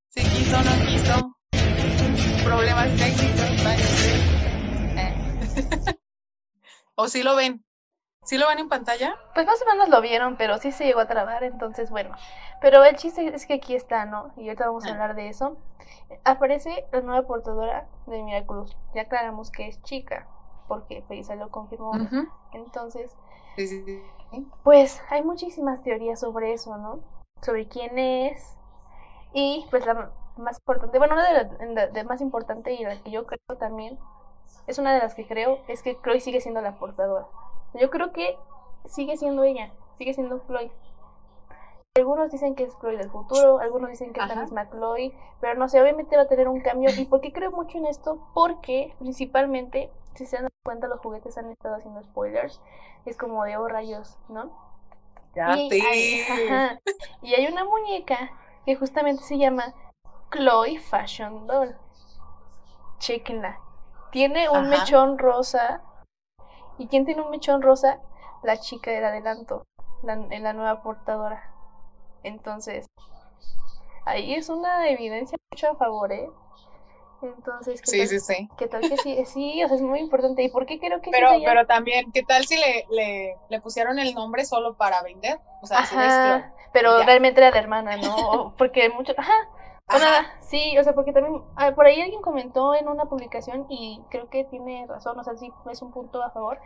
[0.08, 1.36] Sí quiso, no quiso.
[2.44, 4.16] Problemas técnicos, parece.
[4.96, 5.14] Eh.
[6.94, 7.62] ¿O sí lo ven?
[8.26, 9.16] ¿Sí lo ven en pantalla?
[9.34, 12.14] Pues más o menos lo vieron, pero sí se llegó a trabar, entonces bueno.
[12.60, 14.32] Pero el chiste es que aquí está, ¿no?
[14.36, 14.92] Y ahorita vamos a Ah.
[14.92, 15.56] hablar de eso.
[16.24, 18.76] Aparece la nueva portadora de Miraculous.
[18.94, 20.26] Ya aclaramos que es chica,
[20.66, 21.92] porque Felisa lo confirmó.
[22.52, 23.16] Entonces,
[23.56, 24.02] Sí, sí, sí.
[24.64, 27.00] pues hay muchísimas teorías sobre eso, ¿no?
[27.42, 28.56] Sobre quién es.
[29.34, 33.24] Y pues la más importante, bueno, una de las más importante y la que yo
[33.24, 33.98] creo también,
[34.66, 37.26] es una de las que creo, es que Chloe sigue siendo la portadora.
[37.74, 38.38] Yo creo que
[38.84, 40.70] sigue siendo ella, sigue siendo Chloe.
[41.96, 45.58] Algunos dicen que es Chloe del futuro, algunos dicen que es la misma Chloe, pero
[45.58, 46.90] no sé, obviamente va a tener un cambio.
[46.96, 48.18] ¿Y por qué creo mucho en esto?
[48.34, 52.60] Porque principalmente, si se dan cuenta, los juguetes han estado haciendo spoilers.
[53.06, 54.50] Es como de oh rayos, ¿no?
[55.34, 55.80] Ya y, sí.
[55.80, 56.80] hay, ajá,
[57.22, 58.30] y hay una muñeca
[58.64, 59.74] que justamente se llama
[60.30, 61.76] Chloe Fashion Doll.
[62.98, 63.58] Chequenla.
[64.10, 65.82] Tiene un mechón rosa.
[66.78, 68.00] ¿Y quién tiene un mechón rosa?
[68.42, 69.66] La chica del adelanto,
[70.06, 71.50] en la nueva portadora.
[72.22, 72.86] Entonces,
[74.04, 76.28] ahí es una evidencia mucho a favor, ¿eh?
[77.22, 78.48] Entonces, ¿qué sí, tal, sí, sí.
[78.58, 79.24] ¿qué tal que sí?
[79.24, 80.42] Sí, o sea, es muy importante.
[80.42, 83.98] ¿Y por qué creo que pero, Pero también, ¿qué tal si le, le, le, pusieron
[83.98, 85.40] el nombre solo para vender?
[85.62, 88.54] O sea, Ajá, pero realmente era la hermana, ¿no?
[88.58, 89.14] Porque mucho...
[89.16, 89.48] Ajá,
[89.88, 94.02] nada, sí, o sea, porque también ah, por ahí alguien comentó en una publicación y
[94.10, 96.58] creo que tiene razón, o sea, sí es un punto a favor,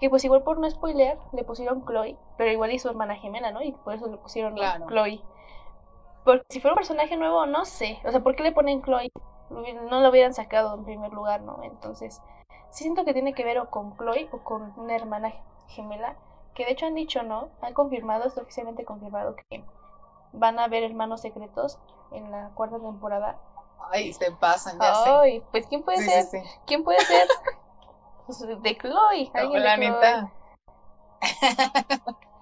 [0.00, 3.50] que pues igual por no spoiler le pusieron Chloe, pero igual y su hermana gemela,
[3.50, 3.62] ¿no?
[3.62, 4.56] Y por eso le pusieron
[4.88, 5.22] Chloe.
[6.24, 9.10] Porque si fuera un personaje nuevo, no sé, o sea, ¿por qué le ponen Chloe?
[9.48, 11.62] No lo hubieran sacado en primer lugar, ¿no?
[11.62, 12.20] Entonces,
[12.70, 15.32] sí siento que tiene que ver o con Chloe o con una hermana
[15.68, 16.16] gemela,
[16.54, 17.48] que de hecho han dicho, ¿no?
[17.62, 19.64] Han confirmado, está oficialmente confirmado que
[20.36, 21.78] van a haber hermanos secretos
[22.12, 23.38] en la cuarta temporada.
[23.90, 26.42] Ay, se pasan, ya Ay, pues ¿quién puede ser?
[26.66, 27.26] ¿Quién puede ser?
[28.26, 29.30] Pues, de Chloe.
[29.34, 30.32] No, la neta.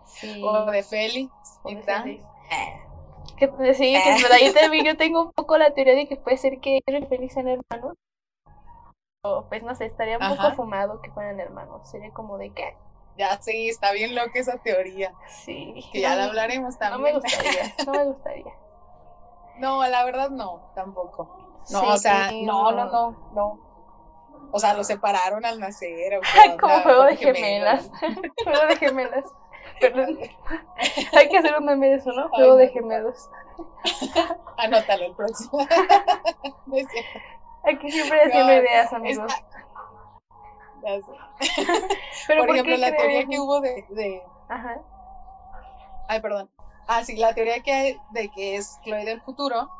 [0.06, 0.42] sí.
[0.44, 1.30] O de Félix.
[1.62, 2.24] O de Félix.
[3.36, 6.36] Que, sí, que por ahí también yo tengo un poco la teoría de que puede
[6.36, 7.96] ser que y Félix sean hermanos.
[9.24, 11.88] O pues no sé, estaría un poco fumado que fueran hermanos.
[11.90, 12.76] Sería como de qué.
[13.16, 15.12] Ya sí, está bien loca esa teoría.
[15.28, 15.84] Sí.
[15.92, 17.14] Que ya la hablaremos también.
[17.14, 18.52] No me gustaría, no me gustaría.
[19.56, 21.62] No, la verdad no, tampoco.
[21.70, 23.58] No, o sea, no, no, no, no.
[24.50, 26.20] O sea, lo separaron al nacer.
[26.60, 27.90] Como juego de gemelas.
[28.44, 29.24] juego de gemelas.
[29.80, 30.18] Perdón.
[31.16, 32.28] Hay que hacer un meme de eso, ¿no?
[32.30, 33.30] Juego de gemelos.
[34.56, 35.58] Anótalo el próximo.
[37.64, 39.32] Aquí siempre haciendo ideas, amigos.
[42.26, 44.22] Pero por, ejemplo, la teoría que hubo de, de...
[44.48, 44.80] Ajá.
[46.08, 46.50] Ay, perdón.
[46.86, 49.70] Ah, sí, la teoría que hay de que es Chloe del futuro,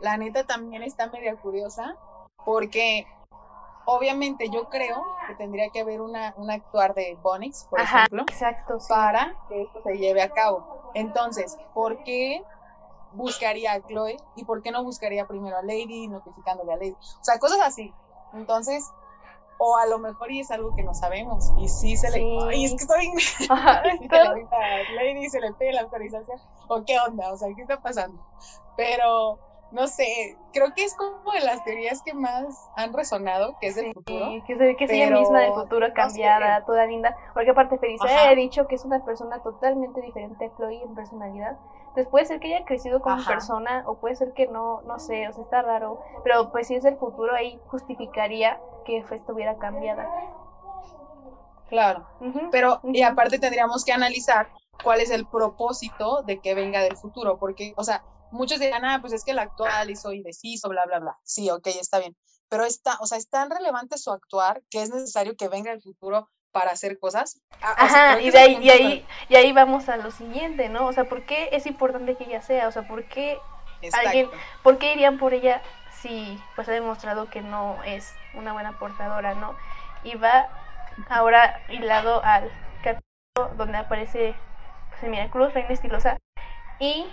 [0.00, 1.96] la neta también está media curiosa,
[2.44, 3.06] porque
[3.86, 8.78] obviamente yo creo que tendría que haber una, un actuar de Bonix, por ejemplo, exacto,
[8.88, 10.92] para que esto se lleve a cabo.
[10.94, 12.42] Entonces, ¿por qué
[13.12, 16.92] buscaría a Chloe y por qué no buscaría primero a Lady, notificándole a Lady?
[16.92, 17.92] O sea, cosas así.
[18.32, 18.88] Entonces,
[19.58, 22.64] o a lo mejor y es algo que no sabemos y sí se le y
[22.64, 23.12] es que estoy
[24.96, 26.38] Lady se le pide la autorización
[26.68, 28.18] o qué onda o sea qué está pasando
[28.76, 29.38] pero
[29.74, 33.74] no sé creo que es como de las teorías que más han resonado que es
[33.74, 37.16] del futuro que, se, que es ella misma del futuro cambiada toda linda.
[37.34, 41.58] Porque aparte Felicia ha dicho que es una persona totalmente diferente a Chloe en personalidad.
[41.94, 45.28] Pues puede ser que haya crecido como persona o puede ser que no, no sé,
[45.28, 50.08] o sea, está raro, pero pues si es el futuro ahí justificaría que estuviera cambiada.
[51.68, 52.06] Claro,
[52.50, 54.48] pero y aparte tendríamos que analizar
[54.82, 58.02] cuál es el propósito de que venga del futuro, porque, o sea,
[58.34, 61.16] muchos dirán, ah, pues es que el actual hizo indeciso, bla, bla, bla.
[61.22, 62.16] Sí, ok, está bien.
[62.48, 65.82] Pero está, o sea, es tan relevante su actuar que es necesario que venga del
[65.82, 67.40] futuro para hacer cosas.
[67.62, 70.86] Ah, Ajá, y, de ahí, y, ahí, y ahí vamos a lo siguiente, ¿no?
[70.86, 72.68] O sea, ¿por qué es importante que ella sea?
[72.68, 73.38] O sea, ¿por qué
[73.92, 74.30] alguien,
[74.62, 75.62] por qué irían por ella
[76.00, 79.56] si pues ha demostrado que no es una buena portadora, ¿no?
[80.02, 80.48] Y va
[81.08, 82.50] ahora hilado al
[82.82, 84.34] capítulo donde aparece
[85.00, 86.18] pues, Cruz, Reina Estilosa,
[86.78, 87.06] y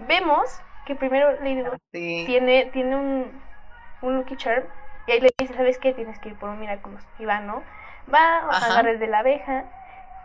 [0.00, 1.64] vemos que primero Lady
[2.26, 3.42] tiene, tiene un,
[4.02, 4.64] un Lucky Charm,
[5.06, 5.92] y ahí le dice, ¿sabes qué?
[5.92, 7.62] Tienes que ir por un Miraculous, y va, ¿no?
[8.12, 9.64] Va a red de la abeja,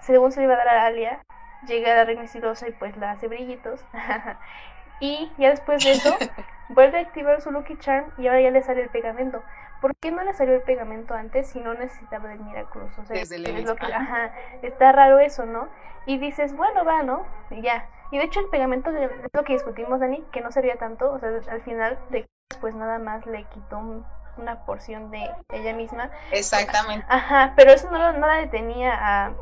[0.02, 1.20] según se le va a dar a Alia,
[1.68, 3.84] llega la reina y pues la hace brillitos.
[5.00, 6.16] y ya después de eso,
[6.70, 9.44] vuelve a activar su Lucky Charm y ahora ya le sale el pegamento.
[9.84, 12.98] ¿Por qué no le salió el pegamento antes si no necesitaba del Miraculous?
[13.00, 13.30] O sea, es
[13.66, 14.32] lo que, ajá,
[14.62, 15.68] está raro eso, ¿no?
[16.06, 17.26] Y dices, bueno, va, ¿no?
[17.50, 17.90] Y ya.
[18.10, 21.20] Y de hecho el pegamento es lo que discutimos, Dani, que no servía tanto, o
[21.20, 22.26] sea, al final de
[22.62, 24.06] pues nada más le quitó un
[24.38, 26.10] una porción de ella misma.
[26.32, 27.06] Exactamente.
[27.10, 29.34] Ajá, pero eso no, no la detenía a...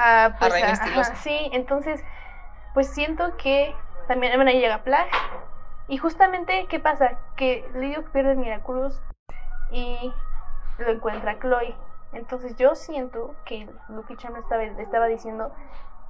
[0.00, 0.54] A, pues,
[1.16, 2.00] sí, entonces,
[2.72, 3.74] pues siento que
[4.06, 5.08] también, bueno, ahí llega Plag.
[5.88, 7.18] Y justamente, ¿qué pasa?
[7.36, 9.02] Que Lidio pierde Miraculous
[9.70, 10.12] y
[10.78, 11.74] lo encuentra Chloe.
[12.12, 15.52] Entonces yo siento que Lucky Charm estaba, estaba diciendo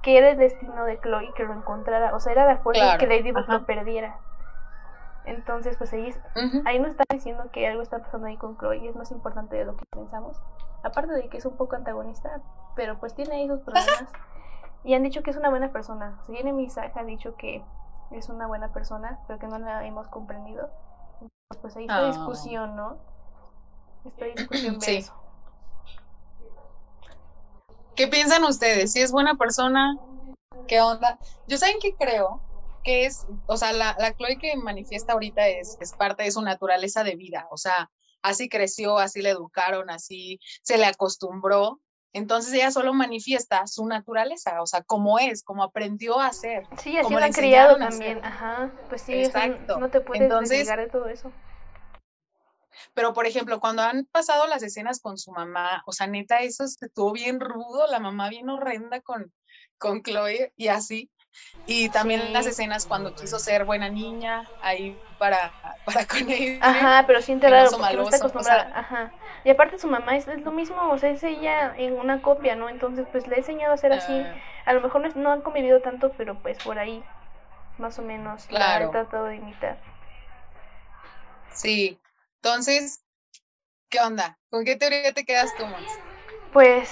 [0.01, 2.15] que era el destino de Chloe que lo encontrara.
[2.15, 4.17] O sea, era la fuerza que Lady lo perdiera.
[5.25, 6.13] Entonces, pues ahí,
[6.65, 9.55] ahí nos está diciendo que algo está pasando ahí con Chloe y es más importante
[9.55, 10.41] de lo que pensamos.
[10.83, 12.41] Aparte de que es un poco antagonista,
[12.75, 14.05] pero pues tiene ahí sus problemas.
[14.83, 16.19] y han dicho que es una buena persona.
[16.25, 17.63] Si viene Misaka ha dicho que
[18.11, 20.69] es una buena persona, pero que no la hemos comprendido.
[21.61, 22.07] pues ahí está ah.
[22.07, 22.97] discusión, ¿no?
[24.05, 25.13] Está discusión de eso.
[27.95, 28.93] ¿Qué piensan ustedes?
[28.93, 29.97] ¿Si es buena persona?
[30.67, 31.19] ¿Qué onda?
[31.47, 32.41] Yo saben que creo
[32.83, 36.41] que es, o sea, la, la Chloe que manifiesta ahorita es, es parte de su
[36.41, 37.89] naturaleza de vida, o sea,
[38.21, 41.79] así creció, así le educaron, así se le acostumbró.
[42.13, 46.67] Entonces ella solo manifiesta su naturaleza, o sea, como es, como aprendió a ser.
[46.81, 49.79] Sí, así han criado también, ajá, pues sí, Exacto.
[49.79, 51.31] no te puedes Entonces, de todo eso.
[52.93, 56.63] Pero, por ejemplo, cuando han pasado las escenas con su mamá, o sea, neta, eso
[56.63, 59.31] estuvo bien rudo, la mamá bien horrenda con,
[59.77, 61.11] con Chloe y así.
[61.65, 65.51] Y también las escenas cuando quiso ser buena niña, ahí para,
[65.85, 66.59] para con él.
[66.61, 68.71] Ajá, pero siente raro porque no está acostumbrada.
[68.73, 69.11] Ajá.
[69.43, 72.69] Y aparte su mamá es, lo mismo, o sea, es ella en una copia, ¿no?
[72.69, 74.13] Entonces, pues le he enseñado a ser así.
[74.13, 74.35] Ah.
[74.65, 77.03] A lo mejor no, han convivido tanto, pero pues por ahí,
[77.77, 78.85] más o menos, claro.
[78.85, 79.77] la he tratado de imitar.
[81.53, 81.99] Sí,
[82.35, 83.03] entonces,
[83.89, 84.37] ¿qué onda?
[84.49, 85.83] ¿Con qué teoría te quedas tú, Max?
[86.53, 86.91] Pues,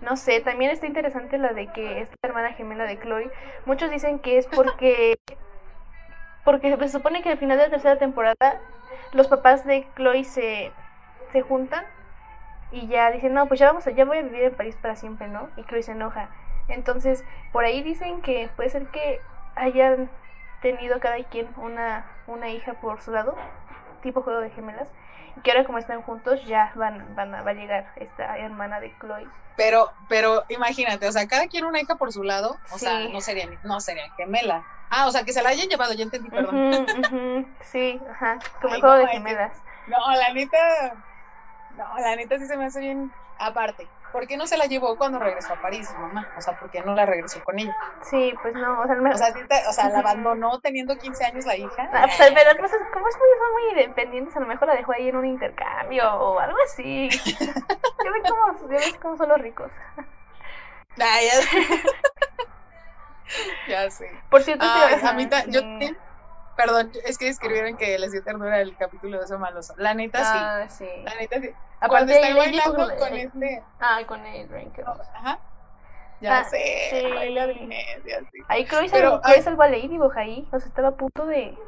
[0.00, 3.30] no sé, también está interesante la de que es la hermana gemela de Chloe.
[3.66, 5.18] Muchos dicen que es porque
[6.44, 8.60] porque se supone que al final de la tercera temporada
[9.12, 10.72] los papás de Chloe se,
[11.32, 11.84] se juntan
[12.70, 15.28] y ya dicen, no, pues ya vamos, ya voy a vivir en París para siempre,
[15.28, 15.48] ¿no?
[15.56, 16.28] Y Chloe se enoja.
[16.68, 19.20] Entonces, por ahí dicen que puede ser que
[19.54, 20.10] hayan
[20.60, 23.36] tenido cada quien una, una hija por su lado
[24.04, 24.88] tipo juego de gemelas.
[25.36, 28.78] Y que ahora como están juntos ya van, van a, va a llegar esta hermana
[28.78, 29.26] de Chloe.
[29.56, 33.20] Pero, pero imagínate, o sea, cada quien una hija por su lado, o sea, no
[33.20, 34.64] sería no sería gemela.
[34.90, 37.56] Ah, o sea, que se la hayan llevado, ya entendí, perdón.
[37.62, 39.60] Sí, ajá, como el juego de gemelas.
[39.88, 40.94] No, la neta,
[41.76, 43.88] no, la neta sí se me hace bien aparte.
[44.14, 46.32] ¿Por qué no se la llevó cuando regresó a París, mamá?
[46.38, 47.76] O sea, ¿por qué no la regresó con ella?
[48.00, 51.56] Sí, pues no, o sea, o, sea, o sea, la abandonó teniendo 15 años la
[51.56, 51.90] hija.
[51.92, 54.92] Ah, pues, pero pues, como es muy, son muy independientes, a lo mejor la dejó
[54.92, 57.10] ahí en un intercambio o algo así.
[57.34, 59.72] yo ve cómo, yo cómo son los ricos.
[61.00, 61.66] Ah, ya sé.
[63.68, 64.10] ya sé.
[64.30, 65.60] Por cierto, Ay, a mí yo
[66.56, 69.74] Perdón, es que escribieron que les dio ternura el capítulo de eso maloso.
[69.76, 70.38] La neta sí.
[70.40, 70.88] Ah, sí.
[71.02, 71.50] La neta sí.
[71.88, 73.62] Cuando está bailando con, este.
[73.80, 74.84] Ah, con el Ranker.
[75.14, 75.40] Ajá.
[76.20, 76.88] Ya ah, sé.
[76.90, 77.12] Sí.
[77.12, 77.70] Baila bien,
[78.48, 80.48] Ahí Chloe Pero, Chloe salvó a Ladybug ahí.
[80.52, 81.58] O sea, estaba a punto de,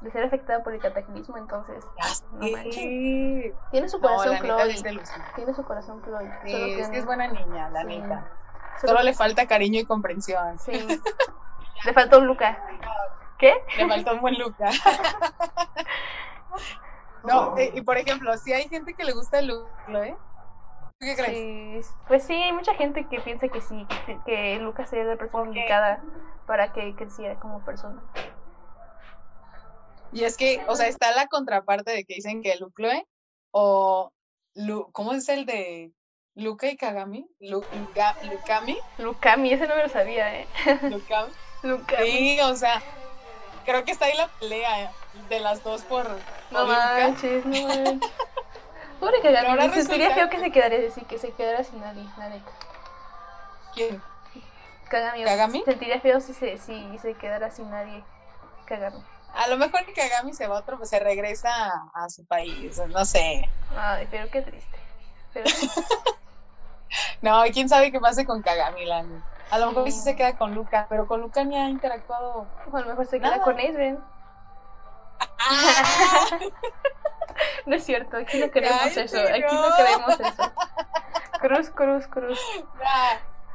[0.00, 1.84] de ser afectada por el cataclismo, entonces.
[2.32, 3.52] No sí.
[3.70, 5.02] Tiene su corazón no, Chloe.
[5.36, 6.30] Tiene su corazón Chloe.
[6.44, 8.28] Sí, es que es buena niña, la neta.
[8.80, 10.58] Solo, le falta cariño y comprensión.
[10.58, 10.72] Sí.
[11.84, 12.58] le faltó Luca.
[13.40, 13.54] ¿Qué?
[13.78, 14.70] Le faltó un buen Luca.
[17.24, 20.16] no, eh, y por ejemplo, si hay gente que le gusta el Luca, ¿eh?
[21.00, 21.86] ¿Qué crees?
[21.86, 25.16] Sí, pues sí, hay mucha gente que piensa que sí, que, que Lucas sería la
[25.16, 26.02] persona indicada
[26.46, 28.02] para que creciera como persona.
[30.12, 33.06] Y es que, o sea, está la contraparte de que dicen que Lucloe
[33.52, 34.12] o
[34.92, 35.92] ¿cómo es el de
[36.34, 37.28] Luca y Kagami?
[37.40, 37.64] Lu,
[38.24, 38.78] Lucami.
[38.98, 40.46] Lucami, ese no me lo sabía, ¿eh?
[40.82, 41.32] Lucami.
[41.62, 42.02] Lucami.
[42.10, 42.82] Sí, o sea,
[43.70, 44.92] creo que está ahí la pelea
[45.28, 46.08] de las dos por.
[46.50, 48.10] No manches, no manches.
[48.98, 52.42] Pobre que Se sentiría feo que se quedara así, que se quedara sin nadie, nadie.
[53.74, 54.02] ¿Quién?
[54.88, 55.24] Kagami.
[55.24, 55.62] ¿Kagami?
[55.64, 58.04] Sentiría feo si se, si se quedara sin nadie.
[58.66, 59.02] Kagami.
[59.34, 61.50] A lo mejor que Kagami se va otro, pues se regresa
[61.94, 63.48] a, su país, no sé.
[63.76, 64.78] Ay, pero qué triste.
[65.32, 65.48] Pero...
[67.22, 69.04] no, quién sabe qué pase con Kagami, la
[69.50, 72.46] a lo mejor sí se queda con Luca, pero con Luca ni ha interactuado.
[72.70, 74.02] O a lo mejor se queda con Adrian.
[75.18, 76.38] Ah.
[77.66, 79.76] no es cierto, aquí no queremos eso, aquí no.
[79.76, 80.52] queremos eso.
[81.40, 82.38] Cruz, cruz, cruz.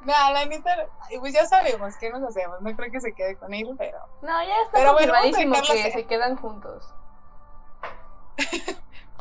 [0.01, 0.87] Nah, la neta,
[1.19, 2.59] pues ya sabemos qué nos hacemos.
[2.61, 3.99] No creo que se quede con él, pero.
[4.23, 6.91] No, ya está pero confirmadísimo que se quedan juntos.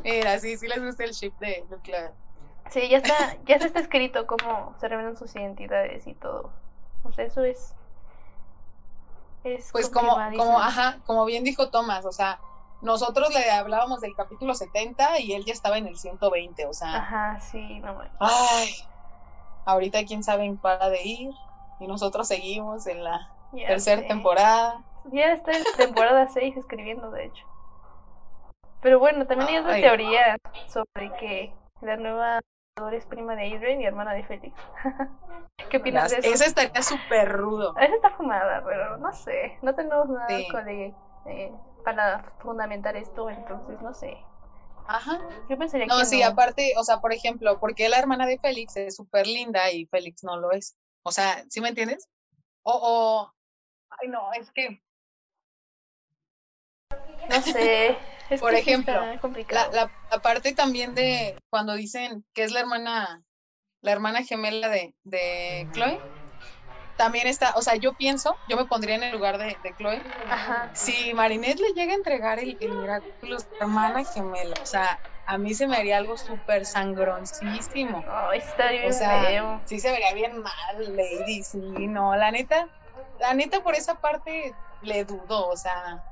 [0.03, 2.12] Mira, sí, sí les gusta el ship de Luca.
[2.71, 6.51] Sí, ya está, ya se está escrito cómo se revelan sus identidades y todo.
[7.05, 7.75] O sea, eso es.
[9.45, 12.41] es pues como, como, ajá, como bien dijo Tomás, o sea,
[12.81, 16.97] nosotros le hablábamos del capítulo 70 y él ya estaba en el 120, o sea.
[16.97, 18.74] Ajá, sí, no Ay,
[19.65, 21.31] ahorita quién sabe en para de ir
[21.81, 24.82] y nosotros seguimos en la tercera temporada.
[25.12, 27.47] Ya está en temporada 6 escribiendo, de hecho.
[28.81, 30.36] Pero bueno, también hay otra teoría
[30.66, 32.41] sobre que la nueva
[32.92, 34.56] es prima de Adrian y hermana de Félix.
[35.70, 36.34] ¿Qué opinas de eso?
[36.34, 37.76] Esa estaría súper rudo.
[37.78, 39.59] Esa está fumada, pero no sé.
[39.62, 41.52] No tenemos nada eh,
[41.84, 44.18] para fundamentar esto, entonces no sé.
[44.88, 45.20] Ajá.
[45.48, 48.96] Yo pensaría no, sí, aparte, o sea, por ejemplo, porque la hermana de Félix es
[48.96, 50.76] súper linda y Félix no lo es.
[51.05, 52.09] O sea, ¿sí me entiendes?
[52.64, 53.32] O, o,
[54.02, 54.82] ay no, es que...
[57.30, 57.96] No sé.
[58.40, 59.01] Por ejemplo,
[59.51, 63.22] la, la, parte también de cuando dicen que es la hermana,
[63.80, 66.01] la hermana gemela de, de Chloe,
[66.96, 70.02] también está, o sea, yo pienso, yo me pondría en el lugar de, de Chloe.
[70.28, 70.70] Ajá.
[70.74, 75.38] Si Marinette le llega a entregar el, el Miraculous su hermana gemela, o sea, a
[75.38, 78.05] mí se me haría algo súper sangroncísimo.
[78.09, 79.62] Ay, está bien O sea, feo.
[79.66, 82.68] sí se vería bien mal, Lady, sí, no, la neta,
[83.18, 86.02] la neta por esa parte le dudo, o sea,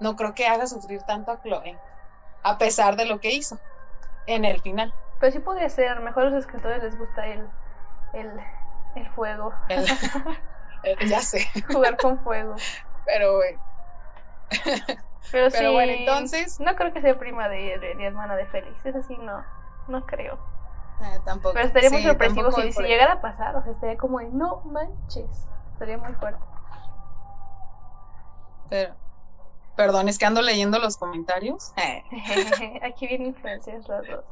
[0.00, 1.78] no creo que haga sufrir tanto a Chloe,
[2.42, 3.58] a pesar de lo que hizo
[4.26, 4.92] en el final.
[5.20, 7.48] Pero sí podría ser, mejor a los escritores les gusta el,
[8.12, 8.30] el,
[8.96, 9.86] el fuego, El-
[10.82, 12.56] el- ya sé, jugar con fuego.
[13.06, 13.60] pero bueno.
[15.32, 18.84] Pero, sí, bueno, entonces- No creo que sea prima de, de, de hermana de Félix,
[18.84, 19.42] eso sí, no,
[19.88, 20.34] no creo.
[21.02, 21.54] eh, tampoco.
[21.54, 24.60] Pero estaría muy sorpresivo si, si llegara a pasar, o sea, estaría como de, no
[24.66, 26.40] manches, estaría muy fuerte.
[28.68, 28.94] Pero-
[29.76, 31.72] perdón, es que ando leyendo los comentarios.
[32.82, 34.24] Aquí vienen influencias las dos.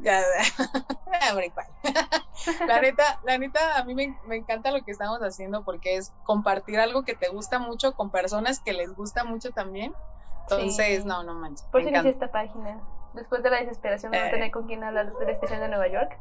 [0.00, 0.20] ya,
[2.66, 6.12] la neta, la neta, a mí me, me encanta lo que estamos haciendo porque es
[6.24, 9.94] compartir algo que te gusta mucho con personas que les gusta mucho también.
[10.42, 11.08] Entonces, Sí.
[11.08, 11.66] no, no manches.
[11.70, 12.26] Por inicié encanta.
[12.26, 12.80] esta página.
[13.14, 14.30] Después de la desesperación de no Eh.
[14.30, 16.18] tener con quién hablar del especial de Nueva York,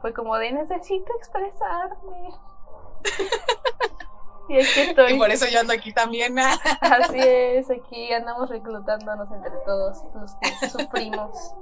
[0.00, 2.30] fue como de necesito expresarme.
[4.48, 5.12] Y aquí estoy.
[5.12, 6.38] Y por eso yo ando aquí también.
[6.80, 11.54] Así es, aquí andamos reclutándonos entre todos los que sufrimos.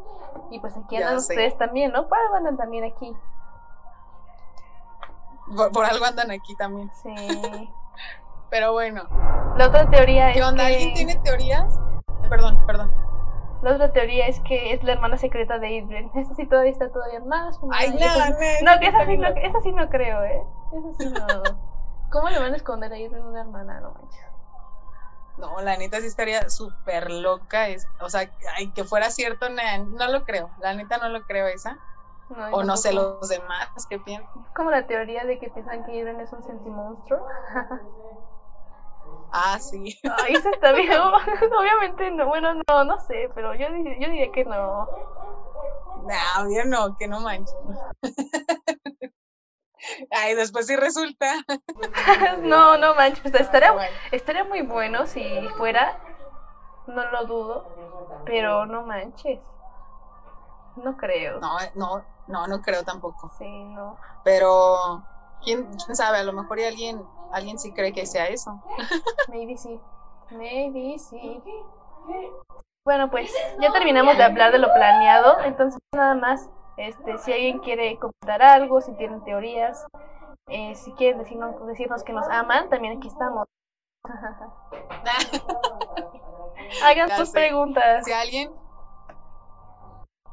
[0.50, 2.08] Y pues aquí andan ustedes también, ¿no?
[2.08, 3.12] Por algo andan también aquí.
[5.56, 6.90] por, por algo andan aquí también.
[7.02, 7.14] Sí.
[8.50, 9.02] Pero bueno,
[9.56, 10.66] La otra teoría ¿qué es onda?
[10.68, 10.74] que...
[10.74, 11.80] ¿Alguien tiene teorías?
[12.28, 12.92] Perdón, perdón.
[13.62, 16.10] La otra teoría es que es la hermana secreta de Adrian.
[16.14, 17.58] Esa sí todavía está todavía más.
[17.72, 18.36] Ay, y esa- no,
[18.74, 20.42] No, que esa sí no, esa sí no creo, ¿eh?
[20.72, 21.26] Esa sí no.
[22.16, 23.78] ¿Cómo le van a esconder a Adrian una hermana?
[23.80, 24.24] No manches.
[25.36, 27.68] No, la neta sí estaría súper loca.
[27.68, 30.50] Es, o sea, ay, que fuera cierto, na- no lo creo.
[30.56, 31.78] La neta no lo creo esa.
[32.30, 34.30] No, yo O no sé los demás qué piensan.
[34.42, 37.20] Es como la teoría de que piensan que Adrian es un sentimonstruo.
[39.32, 39.98] Ah, sí.
[40.18, 40.90] Ay, eso está bien.
[41.60, 42.26] Obviamente no.
[42.26, 44.88] Bueno, no, no sé, pero yo, yo diría que no.
[46.06, 47.54] No, bien no, que no manches.
[50.10, 51.26] Ay, después sí resulta.
[52.42, 53.20] no, no manches.
[53.20, 53.72] pues, estaría,
[54.12, 55.24] estaría muy bueno si
[55.56, 55.98] fuera.
[56.86, 58.22] No lo dudo.
[58.24, 59.40] Pero no manches.
[60.76, 61.40] No creo.
[61.40, 63.30] no, no, no, no creo tampoco.
[63.38, 63.96] Sí, no.
[64.24, 65.02] Pero,
[65.42, 66.18] ¿quién, quién sabe?
[66.18, 67.02] A lo mejor y alguien,
[67.32, 68.62] alguien sí cree que sea eso.
[69.28, 69.80] Maybe sí.
[70.30, 71.42] Maybe sí.
[72.84, 75.40] Bueno, pues ya terminamos de hablar de lo planeado.
[75.40, 79.86] Entonces, nada más, este, si alguien quiere comentar algo, si tienen teorías,
[80.48, 83.46] eh, si quieren decirnos, decirnos que nos aman, también aquí estamos.
[86.84, 88.04] Hagan sus preguntas.
[88.04, 88.52] si alguien,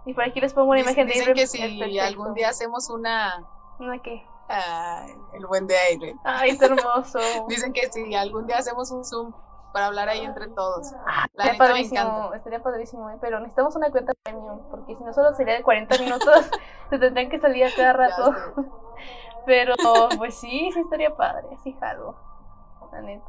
[0.06, 2.02] Y por aquí les pongo una dicen, imagen de dicen que si perfecto.
[2.06, 3.46] algún día hacemos una,
[3.80, 4.24] ¿Una qué?
[4.50, 6.16] ay, el buen de aire.
[6.24, 7.20] Ay, es hermoso.
[7.48, 9.34] Dicen que si algún día hacemos un Zoom
[9.74, 10.92] para hablar ahí entre todos.
[11.34, 13.18] La Estaría padrísimo, estaría padrísimo, ¿eh?
[13.20, 16.50] pero necesitamos una cuenta premium, porque si no solo sería de 40 minutos,
[16.90, 18.34] se tendrían que salir a cada rato.
[19.46, 19.74] Pero
[20.18, 22.16] pues sí, sí estaría padre, sí jalo,
[22.94, 23.26] la neta.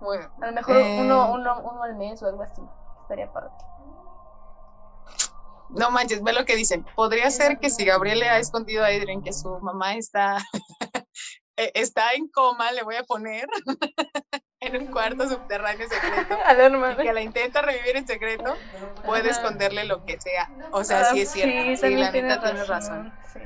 [0.00, 0.98] Bueno, A lo mejor Eh.
[1.00, 2.60] uno, uno, uno al mes o algo así,
[3.02, 3.52] estaría padre.
[5.70, 6.84] no manches, ve lo que dicen.
[6.96, 10.38] Podría ser que si Gabriel le ha escondido a Adrian que su mamá está,
[11.56, 13.46] eh, está en coma, le voy a poner
[14.60, 16.36] en un cuarto subterráneo secreto.
[16.98, 18.54] Y que la intenta revivir en secreto,
[19.04, 20.50] puede esconderle lo que sea.
[20.72, 21.76] O sea, Ah, sí es cierto.
[21.76, 23.12] Sí, también la neta tienes razón.
[23.32, 23.40] Sí.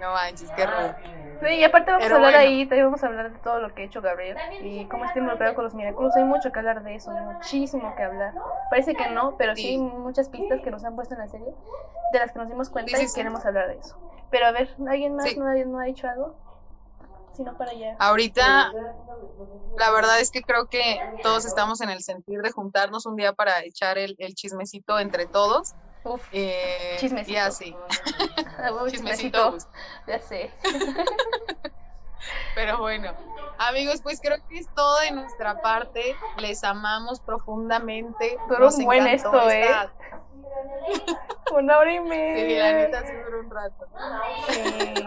[0.00, 0.94] No manches, qué raro.
[1.42, 2.48] Sí, y aparte vamos Pero a hablar bueno.
[2.50, 5.18] ahí, también vamos a hablar de todo lo que ha hecho Gabriel y cómo está
[5.18, 6.16] involucrado con los Miraculous.
[6.16, 8.32] Hay mucho que hablar de eso, muchísimo que hablar.
[8.70, 9.68] Parece que no, pero sí, Sí.
[9.72, 11.52] hay muchas pistas que nos han puesto en la serie,
[12.12, 13.14] de las que nos dimos cuenta Sí, sí, y sí.
[13.14, 13.96] queremos hablar de eso.
[14.30, 15.38] Pero a ver, ¿alguien más Sí.
[15.38, 16.34] no, ha- no ha dicho algo?
[17.58, 17.96] Para allá.
[17.98, 18.72] Ahorita,
[19.76, 23.32] la verdad es que creo que todos estamos en el sentir de juntarnos un día
[23.32, 25.74] para echar el, el chismecito entre todos.
[26.04, 27.32] Uf, eh, Chismecito.
[27.32, 27.76] Y así,
[28.82, 29.56] uy, chismecito.
[30.06, 30.50] Ya sé.
[32.54, 33.12] Pero bueno,
[33.58, 36.16] amigos, pues creo que es todo de nuestra parte.
[36.38, 38.36] Les amamos profundamente.
[38.48, 39.62] Duró Nos un buen esto, ¿eh?
[39.62, 39.92] esta-
[41.54, 42.72] Una hora y Sí, la media.
[42.72, 43.86] neta sí duró un rato.
[44.48, 45.04] Sí.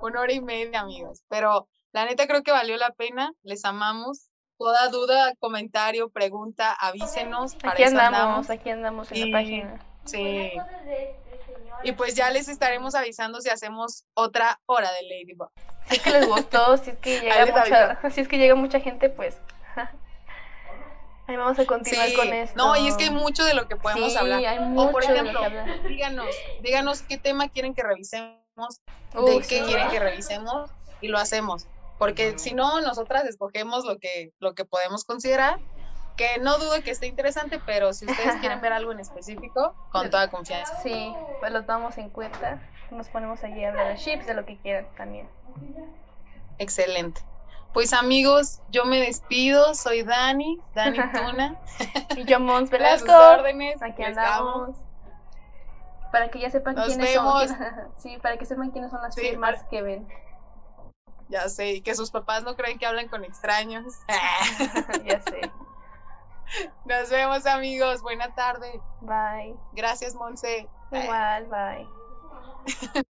[0.00, 1.22] Una hora y media, amigos.
[1.28, 3.32] Pero la neta creo que valió la pena.
[3.42, 4.28] Les amamos.
[4.56, 7.56] Toda duda, comentario, pregunta, avísenos.
[7.56, 9.80] Para Aquí eso andamos, aquí andamos en Y- la página.
[10.04, 10.52] Sí.
[11.82, 15.50] Y pues ya les estaremos avisando si hacemos otra hora de Ladybug.
[15.88, 18.80] Si es que les gustó, si es que llega mucha, si es que llega mucha
[18.80, 19.36] gente, pues
[21.26, 22.14] ahí vamos a continuar Sí.
[22.16, 22.56] con esto.
[22.56, 24.44] No, y es que hay mucho de lo que podemos Sí, hablar.
[24.44, 26.26] hay O por mucho de lo ejemplo, que díganos,
[26.62, 29.64] díganos qué tema quieren que revisemos, De qué sí.
[29.64, 30.70] quieren que revisemos
[31.00, 31.66] y lo hacemos.
[31.98, 35.58] porque si no, nosotras escogemos lo que, lo que podemos considerar,
[36.16, 40.10] que no dudo que esté interesante, pero si ustedes quieren ver algo en específico, con
[40.10, 40.80] toda confianza.
[40.82, 42.60] Sí, pues los damos en cuenta,
[42.90, 45.28] nos ponemos allí a hablar de chips, de lo que quieran también.
[46.58, 47.20] Excelente.
[47.72, 51.56] Pues amigos, yo me despido, soy Dani, Dani Tuna.
[52.16, 53.10] y yo Mons Velasco.
[53.12, 54.76] órdenes, aquí andamos.
[56.14, 57.48] Para que ya sepan quiénes son.
[57.96, 60.06] sí, para que sepan quiénes son las firmas que ven.
[61.28, 63.94] Ya sé, y que sus papás no creen que hablan con extraños.
[65.04, 65.40] ya sé.
[66.84, 68.80] Nos vemos amigos, buena tarde.
[69.00, 69.56] Bye.
[69.72, 70.68] Gracias, Monse.
[70.92, 73.02] Igual, bye.